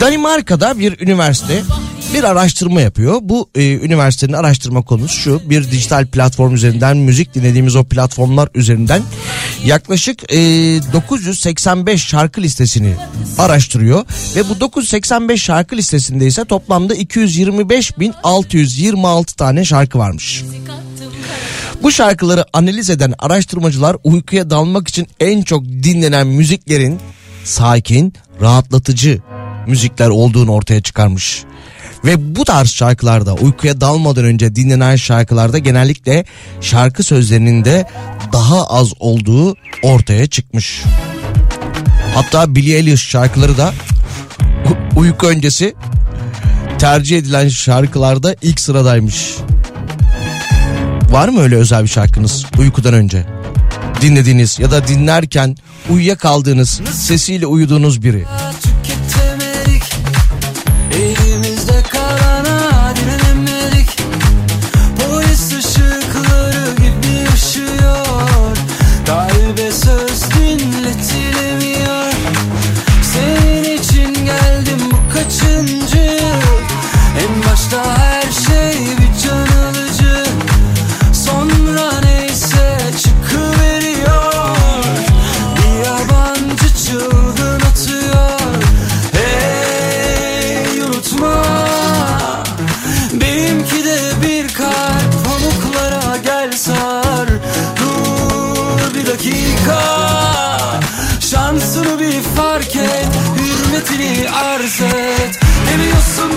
Danimarka'da 0.00 0.78
bir 0.78 1.00
üniversite 1.00 1.62
bir 2.14 2.24
araştırma 2.24 2.80
yapıyor. 2.80 3.18
Bu 3.22 3.50
e, 3.54 3.74
üniversitenin 3.74 4.32
araştırma 4.32 4.82
konusu 4.82 5.20
şu. 5.20 5.50
Bir 5.50 5.70
dijital 5.70 6.06
platform 6.06 6.54
üzerinden 6.54 6.96
müzik 6.96 7.34
dinlediğimiz 7.34 7.76
o 7.76 7.84
platformlar 7.84 8.48
üzerinden 8.54 9.02
yaklaşık 9.64 10.32
e, 10.32 10.36
985 10.92 12.06
şarkı 12.06 12.42
listesini 12.42 12.94
araştırıyor. 13.38 14.04
Ve 14.36 14.48
bu 14.48 14.60
985 14.60 15.42
şarkı 15.42 15.76
listesinde 15.76 16.26
ise 16.26 16.44
toplamda 16.44 16.96
225.626 16.96 19.36
tane 19.36 19.64
şarkı 19.64 19.98
varmış. 19.98 20.44
Bu 21.82 21.92
şarkıları 21.92 22.44
analiz 22.52 22.90
eden 22.90 23.14
araştırmacılar 23.18 23.96
uykuya 24.04 24.50
dalmak 24.50 24.88
için 24.88 25.06
en 25.20 25.42
çok 25.42 25.64
dinlenen 25.64 26.26
müziklerin 26.26 27.00
sakin, 27.44 28.14
rahatlatıcı 28.40 29.20
müzikler 29.66 30.08
olduğunu 30.08 30.52
ortaya 30.52 30.82
çıkarmış. 30.82 31.44
Ve 32.04 32.36
bu 32.36 32.44
tarz 32.44 32.68
şarkılarda 32.68 33.34
uykuya 33.34 33.80
dalmadan 33.80 34.24
önce 34.24 34.56
dinlenen 34.56 34.96
şarkılarda 34.96 35.58
genellikle 35.58 36.24
şarkı 36.60 37.02
sözlerinin 37.02 37.64
de 37.64 37.86
daha 38.32 38.66
az 38.66 38.92
olduğu 38.98 39.56
ortaya 39.82 40.26
çıkmış. 40.26 40.82
Hatta 42.14 42.54
Billie 42.54 42.76
Eilish 42.76 43.08
şarkıları 43.08 43.56
da 43.56 43.72
uyku 44.96 45.26
öncesi 45.26 45.74
tercih 46.78 47.18
edilen 47.18 47.48
şarkılarda 47.48 48.36
ilk 48.42 48.60
sıradaymış. 48.60 49.34
Var 51.10 51.28
mı 51.28 51.40
öyle 51.40 51.56
özel 51.56 51.82
bir 51.82 51.88
şarkınız 51.88 52.46
uykudan 52.58 52.94
önce? 52.94 53.26
Dinlediğiniz 54.00 54.58
ya 54.58 54.70
da 54.70 54.88
dinlerken 54.88 55.56
uyuyakaldığınız, 55.90 56.80
sesiyle 56.92 57.46
uyuduğunuz 57.46 58.02
biri. 58.02 58.24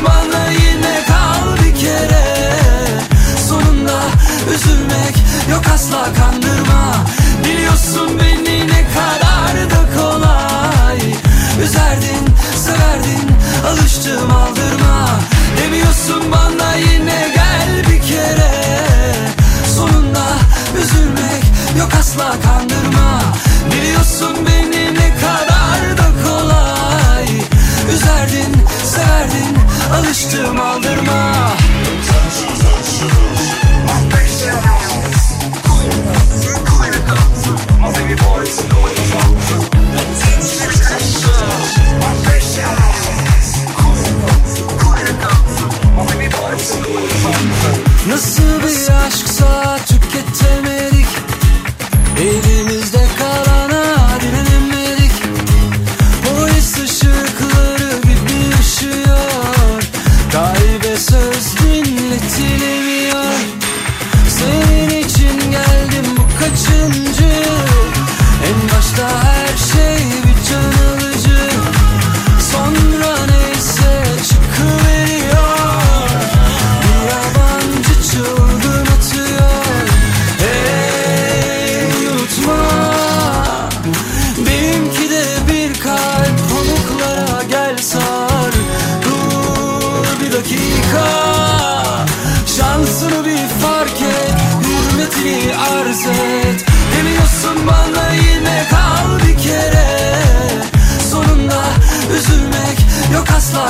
Bana 0.06 0.52
yine 0.52 1.03
kal 1.07 1.64
bir 1.64 1.76
kere. 1.76 2.26
Sonunda 3.49 3.99
üzülmek 4.56 5.15
yok 5.52 5.64
asla 5.74 6.14
kandırma. 6.14 6.94
Biliyorsun 7.45 8.19
beni 8.19 8.68
ne 8.68 8.84
kadar 8.94 9.69
da 9.69 9.99
kolay. 9.99 10.99
Üzerdin, 11.64 12.36
severdin, 12.56 13.28
alıştım 13.68 14.32
aldırma. 14.32 15.19
Demiyorsun 15.57 16.32
bana 16.32 16.76
yine 16.76 17.32
gel 17.36 17.91
bir 17.91 18.02
kere. 18.07 18.52
Sonunda 19.76 20.26
üzülmek 20.82 21.44
yok 21.80 21.90
asla 21.99 22.32
kandırma. 22.44 23.22
Biliyorsun 23.72 24.38
beni 24.48 24.94
ne 24.94 25.10
kadar 25.15 25.98
da 25.98 26.07
kolay. 26.24 27.28
Üzerdin, 27.94 28.66
severdin, 29.07 29.57
alıştım 29.93 30.59
aldırma. 30.59 31.47
Nasıl 48.07 48.41
bir 48.41 48.91
aşksa 49.07 49.77
tüketemedik 49.88 51.07
Elimizde 52.19 52.56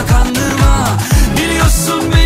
kandırma 0.06 0.88
Biliyorsun 1.38 2.17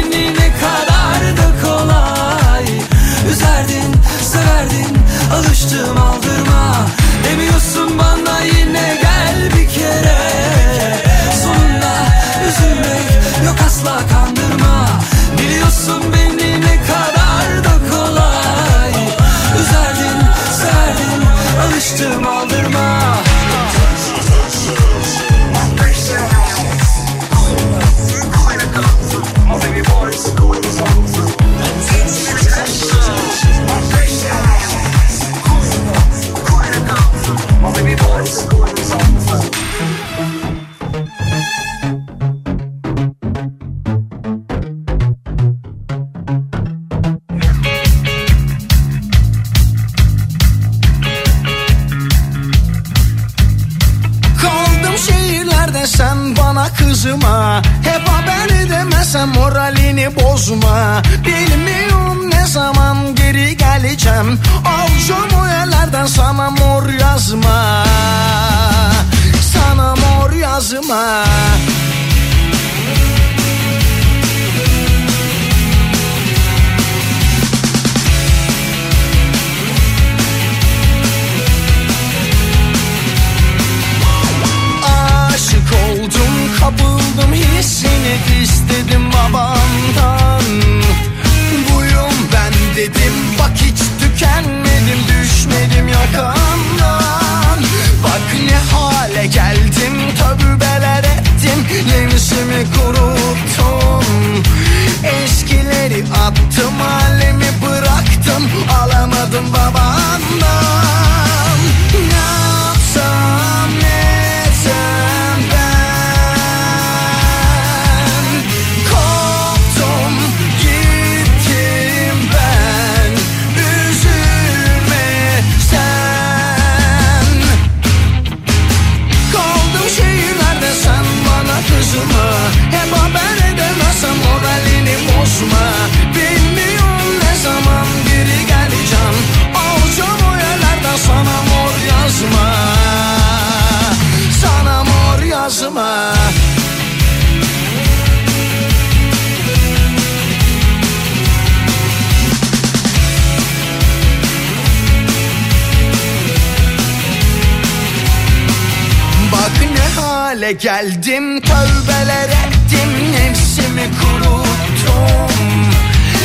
hale 160.31 160.51
geldim. 160.51 161.41
Tövbeler 161.41 162.29
ettim 162.29 162.89
nefsimi 163.11 163.89
kuruttum. 164.01 165.35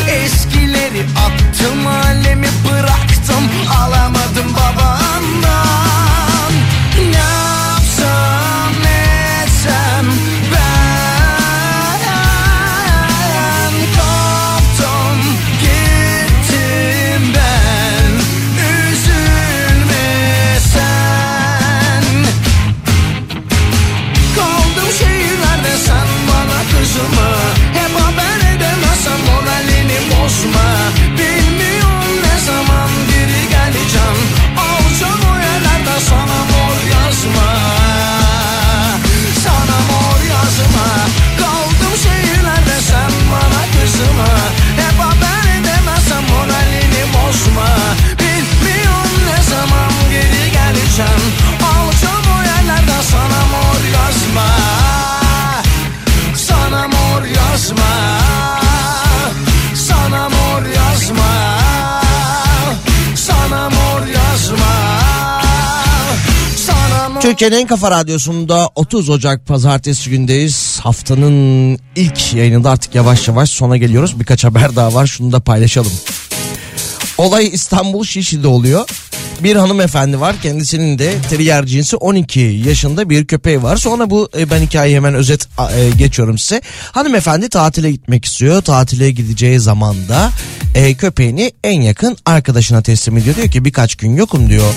Eskileri 0.09 1.03
attım 1.27 1.87
alemi 1.87 2.47
bıraktım. 2.65 3.45
Alamadım 3.81 4.55
babamdan 4.55 6.06
Türkiye'nin 67.37 67.63
en 67.63 67.67
kafa 67.67 67.91
radyosunda 67.91 68.71
30 68.75 69.11
Ocak 69.11 69.47
pazartesi 69.47 70.11
gündeyiz. 70.11 70.81
Haftanın 70.83 71.79
ilk 71.97 72.35
yayınında 72.35 72.71
artık 72.71 72.95
yavaş 72.95 73.29
yavaş 73.29 73.51
sona 73.51 73.77
geliyoruz. 73.77 74.21
Birkaç 74.21 74.45
haber 74.45 74.77
daha 74.77 74.95
var 74.95 75.07
şunu 75.07 75.33
da 75.33 75.41
paylaşalım. 75.41 75.93
Olay 77.19 77.47
İstanbul 77.53 78.05
Şişli'de 78.05 78.49
oluyor. 78.49 78.89
Bir 79.41 79.57
hanımefendi 79.57 80.21
var 80.21 80.37
kendisinin 80.43 80.99
de 80.99 81.15
terrier 81.31 81.67
cinsi 81.67 81.97
12 81.97 82.41
yaşında 82.41 83.11
bir 83.11 83.27
köpeği 83.27 83.63
var. 83.63 83.77
Sonra 83.77 84.11
bu 84.11 84.29
e, 84.39 84.51
ben 84.51 84.61
hikayeyi 84.61 84.97
hemen 84.97 85.15
özet 85.15 85.49
e, 85.77 85.91
geçiyorum 85.91 86.39
size. 86.39 86.61
Hanımefendi 86.93 87.49
tatile 87.49 87.93
gitmek 87.93 88.25
istiyor. 88.25 88.63
Tatile 88.63 89.11
gideceği 89.11 89.61
zamanda 89.61 90.31
e, 90.75 90.95
köpeğini 90.95 91.53
en 91.65 91.81
yakın 91.81 92.17
arkadaşına 92.27 92.83
teslim 92.83 93.17
ediyor. 93.17 93.37
Diyor 93.37 93.49
ki 93.49 93.65
birkaç 93.65 93.95
gün 93.95 94.17
yokum 94.17 94.51
diyor. 94.51 94.75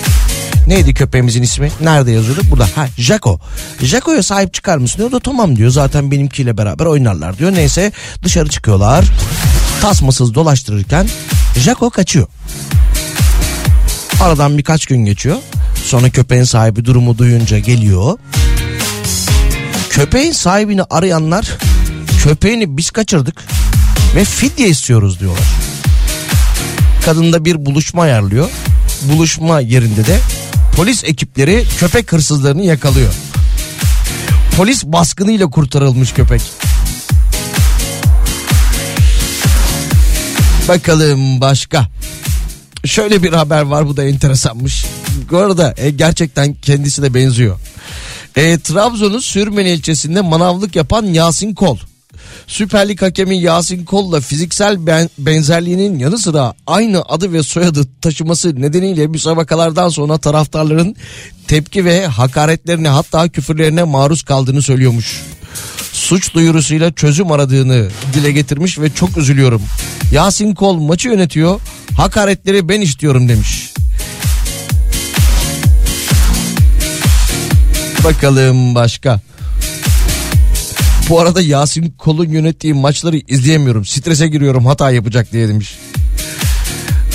Neydi 0.67 0.93
köpeğimizin 0.93 1.43
ismi? 1.43 1.71
Nerede 1.81 2.11
yazıyordu? 2.11 2.41
Burada. 2.51 2.67
Ha 2.75 2.87
Jaco. 2.97 3.39
Jaco'ya 3.81 4.23
sahip 4.23 4.53
çıkar 4.53 4.77
mısın 4.77 4.97
diyor. 4.97 5.11
Da 5.11 5.19
tamam 5.19 5.55
diyor. 5.55 5.69
Zaten 5.69 6.11
benimkiyle 6.11 6.57
beraber 6.57 6.85
oynarlar 6.85 7.37
diyor. 7.37 7.51
Neyse 7.53 7.91
dışarı 8.23 8.49
çıkıyorlar. 8.49 9.05
Tasmasız 9.81 10.33
dolaştırırken 10.33 11.07
Jaco 11.59 11.89
kaçıyor. 11.89 12.27
Aradan 14.21 14.57
birkaç 14.57 14.85
gün 14.85 15.05
geçiyor. 15.05 15.37
Sonra 15.85 16.09
köpeğin 16.09 16.43
sahibi 16.43 16.85
durumu 16.85 17.17
duyunca 17.17 17.59
geliyor. 17.59 18.17
Köpeğin 19.89 20.31
sahibini 20.31 20.83
arayanlar 20.83 21.57
köpeğini 22.23 22.77
biz 22.77 22.91
kaçırdık 22.91 23.43
ve 24.15 24.25
fidye 24.25 24.67
istiyoruz 24.67 25.19
diyorlar. 25.19 25.47
Kadın 27.05 27.33
da 27.33 27.45
bir 27.45 27.65
buluşma 27.65 28.01
ayarlıyor. 28.01 28.49
Buluşma 29.01 29.59
yerinde 29.59 30.05
de 30.05 30.19
polis 30.75 31.03
ekipleri 31.03 31.65
köpek 31.79 32.11
hırsızlarını 32.11 32.63
yakalıyor. 32.63 33.13
Polis 34.57 34.83
baskınıyla 34.85 35.47
kurtarılmış 35.47 36.13
köpek. 36.13 36.41
Bakalım 40.69 41.41
başka. 41.41 41.87
Şöyle 42.85 43.23
bir 43.23 43.33
haber 43.33 43.61
var 43.61 43.87
bu 43.87 43.97
da 43.97 44.03
enteresanmış. 44.03 44.85
Bu 45.31 45.37
arada 45.37 45.73
e, 45.77 45.89
gerçekten 45.89 46.53
kendisi 46.53 47.01
de 47.01 47.13
benziyor. 47.13 47.59
E, 48.35 48.59
Trabzon'un 48.59 49.19
Sürmeni 49.19 49.69
ilçesinde 49.69 50.21
manavlık 50.21 50.75
yapan 50.75 51.05
Yasin 51.05 51.53
Kol. 51.53 51.77
Süper 52.47 52.89
Lig 52.89 53.01
hakemi 53.01 53.41
Yasin 53.41 53.85
Kol'la 53.85 54.19
fiziksel 54.21 54.87
ben- 54.87 55.09
benzerliğinin 55.17 55.99
yanı 55.99 56.17
sıra 56.17 56.53
aynı 56.67 57.01
adı 57.01 57.33
ve 57.33 57.43
soyadı 57.43 57.87
taşıması 58.01 58.61
nedeniyle 58.61 59.07
müsabakalardan 59.07 59.89
sonra 59.89 60.17
taraftarların 60.17 60.95
tepki 61.47 61.85
ve 61.85 62.07
hakaretlerine 62.07 62.89
hatta 62.89 63.29
küfürlerine 63.29 63.83
maruz 63.83 64.23
kaldığını 64.23 64.61
söylüyormuş. 64.61 65.23
Suç 65.93 66.33
duyurusuyla 66.33 66.91
çözüm 66.91 67.31
aradığını 67.31 67.87
dile 68.13 68.31
getirmiş 68.31 68.79
ve 68.79 68.93
çok 68.93 69.17
üzülüyorum. 69.17 69.61
Yasin 70.11 70.55
Kol 70.55 70.79
maçı 70.79 71.09
yönetiyor. 71.09 71.59
Hakaretleri 71.97 72.69
ben 72.69 72.81
istiyorum 72.81 73.29
demiş. 73.29 73.73
Bakalım 78.03 78.75
başka. 78.75 79.19
Bu 81.09 81.19
arada 81.19 81.41
Yasin 81.41 81.93
Kol'un 81.97 82.29
yönettiği 82.29 82.73
maçları 82.73 83.17
izleyemiyorum. 83.17 83.85
Strese 83.85 84.27
giriyorum 84.27 84.65
hata 84.65 84.91
yapacak 84.91 85.31
diye 85.31 85.47
demiş. 85.47 85.77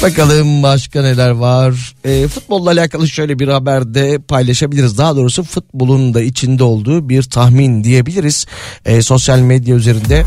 Bakalım 0.03 0.63
başka 0.63 1.03
neler 1.03 1.31
var. 1.31 1.95
E, 2.05 2.29
futbolla 2.29 2.71
alakalı 2.71 3.09
şöyle 3.09 3.39
bir 3.39 3.49
haber 3.49 3.95
de 3.95 4.19
paylaşabiliriz. 4.19 4.99
Daha 4.99 5.17
doğrusu 5.17 5.43
futbolun 5.43 6.15
da 6.15 6.23
içinde 6.23 6.65
olduğu 6.65 7.09
bir 7.09 7.23
tahmin 7.23 7.85
diyebiliriz. 7.85 8.47
E, 8.85 9.03
sosyal 9.03 9.39
medya 9.39 9.77
üzerinde 9.77 10.25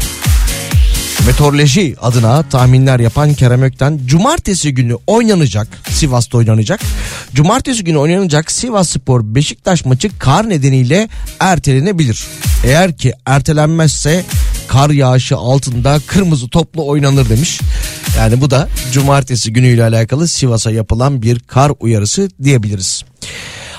meteoroloji 1.28 1.96
adına 2.02 2.44
tahminler 2.44 3.00
yapan 3.00 3.34
Kerem 3.34 3.62
Ökten 3.64 4.00
cumartesi 4.06 4.74
günü 4.74 4.98
oynanacak 5.08 5.68
Sivas'ta 5.90 6.38
oynanacak. 6.38 6.80
Cumartesi 7.34 7.84
günü 7.84 7.98
oynanacak 7.98 8.52
Sivas 8.52 8.90
Spor 8.90 9.22
Beşiktaş 9.24 9.86
maçı 9.86 10.20
kar 10.20 10.50
nedeniyle 10.50 11.10
ertelenebilir. 11.40 12.24
Eğer 12.64 12.98
ki 12.98 13.14
ertelenmezse 13.26 14.24
kar 14.68 14.90
yağışı 14.90 15.38
altında 15.38 16.00
kırmızı 16.08 16.50
toplu 16.50 16.88
oynanır 16.88 17.30
demiş. 17.30 17.62
Yani 18.18 18.42
bu 18.42 18.52
da 18.52 18.68
cumartesi 18.92 19.54
günüyle 19.54 19.84
alakalı 19.84 20.28
Sivas'a 20.28 20.72
yapılan 20.72 21.22
bir 21.22 21.40
kar 21.40 21.72
uyarısı 21.80 22.30
diyebiliriz. 22.44 23.04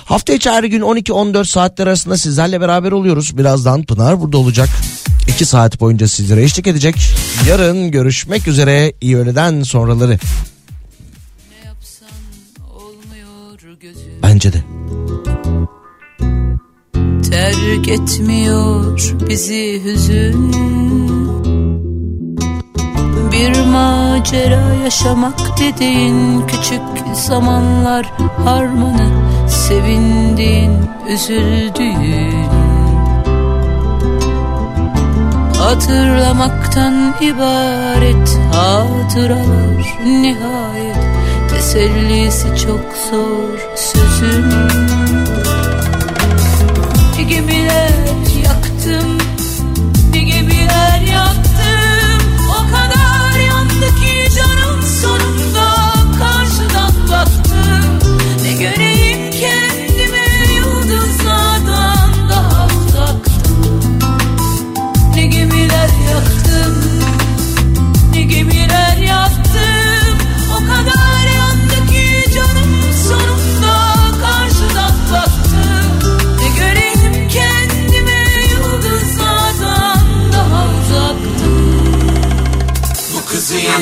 Hafta 0.04 0.32
içi 0.32 0.50
her 0.50 0.64
gün 0.64 0.80
12-14 0.80 1.44
saatler 1.44 1.86
arasında 1.86 2.18
sizlerle 2.18 2.60
beraber 2.60 2.92
oluyoruz. 2.92 3.38
Birazdan 3.38 3.82
Pınar 3.82 4.20
burada 4.20 4.38
olacak. 4.38 4.68
2 5.28 5.46
saat 5.46 5.80
boyunca 5.80 6.08
sizlere 6.08 6.42
eşlik 6.42 6.66
edecek. 6.66 6.94
Yarın 7.48 7.90
görüşmek 7.90 8.48
üzere. 8.48 8.92
İyi 9.00 9.16
öğleden 9.16 9.62
sonraları. 9.62 10.18
Bence 14.22 14.52
de. 14.52 14.62
Terk 17.30 17.88
etmiyor 17.88 19.14
bizi 19.28 19.84
hüzün 19.84 20.52
Bir 23.32 23.64
macera 23.66 24.74
yaşamak 24.84 25.58
dediğin 25.58 26.46
küçük 26.46 27.16
zamanlar 27.26 28.06
harmanı 28.44 29.10
Sevindiğin, 29.48 30.72
üzüldüğün 31.08 32.57
Hatırlamaktan 35.58 37.14
ibaret 37.20 38.38
hatıralar 38.52 39.98
nihayet. 40.04 40.96
Tesellisi 41.50 42.46
çok 42.56 42.94
zor 43.10 43.76
sözün 43.76 44.44
gemiler 47.28 47.90
yaktım 48.44 49.18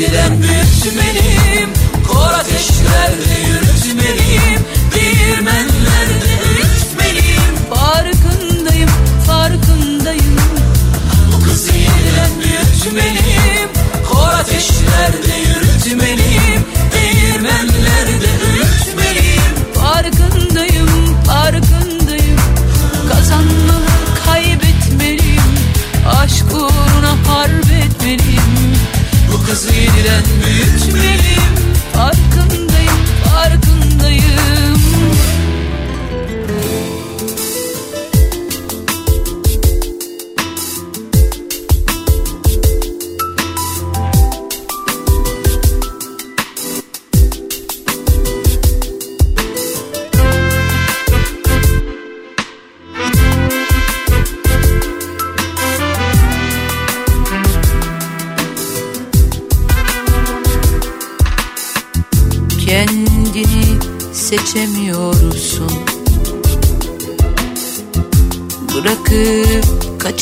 yeniden 0.00 0.42
büyütmeliyim 0.42 1.70
Kor 2.08 2.32
ateşlerde 2.32 3.34
yürütmeliyim 3.48 4.60
Değirmenlerde 4.94 6.32
öğütmeliyim 6.48 7.56
Farkındayım 7.74 8.90
farkındayım. 9.26 10.36
Bu 11.32 11.44
kızı 11.44 11.72
yeniden 11.72 12.30
büyütmeliyim 12.40 13.68
Kor 14.08 14.28
ateşlerde 14.28 15.34
yürütmeliyim 15.48 16.62
Değirmenlerde 16.92 18.28
öğütmeliyim 18.46 19.42
Farkındayım, 19.74 20.35
Bu 29.46 29.50
kızı 29.50 29.72
yeniden 29.72 30.24
büyütmeliyim. 30.44 31.42
Farkındayım, 31.92 32.98
farkındayım 33.24 34.65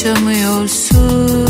Bırakıp 0.05 0.15
kaçamıyorsun 0.15 1.49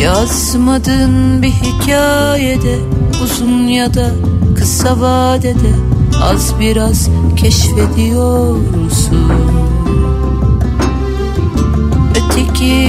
Yazmadığın 0.00 1.42
bir 1.42 1.48
hikayede 1.48 2.78
Uzun 3.24 3.68
ya 3.68 3.94
da 3.94 4.10
kısa 4.58 5.00
vadede 5.00 5.74
Az 6.22 6.60
biraz 6.60 7.08
keşfediyorsun. 7.36 9.32
Öteki 12.10 12.88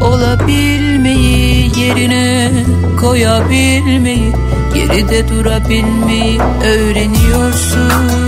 olabilmeyi 0.00 1.70
yerine 1.78 2.52
koyabilmeyi 3.00 4.32
geride 4.74 5.28
durabilmeyi 5.28 6.40
öğreniyorsun 6.64 8.27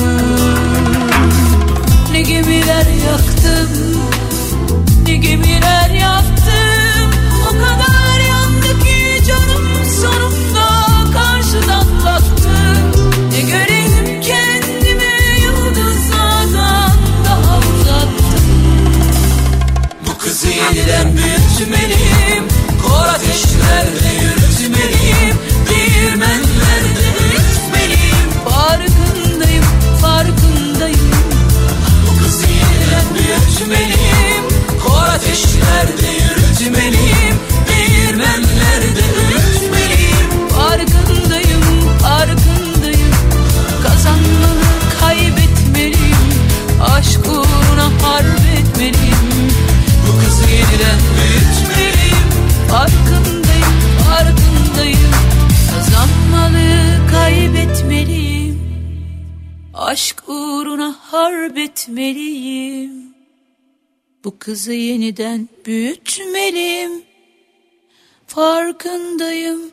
kızı 64.51 64.73
yeniden 64.73 65.49
büyütmeliyim. 65.67 67.03
Farkındayım, 68.27 69.73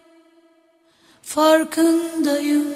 farkındayım 1.22 2.76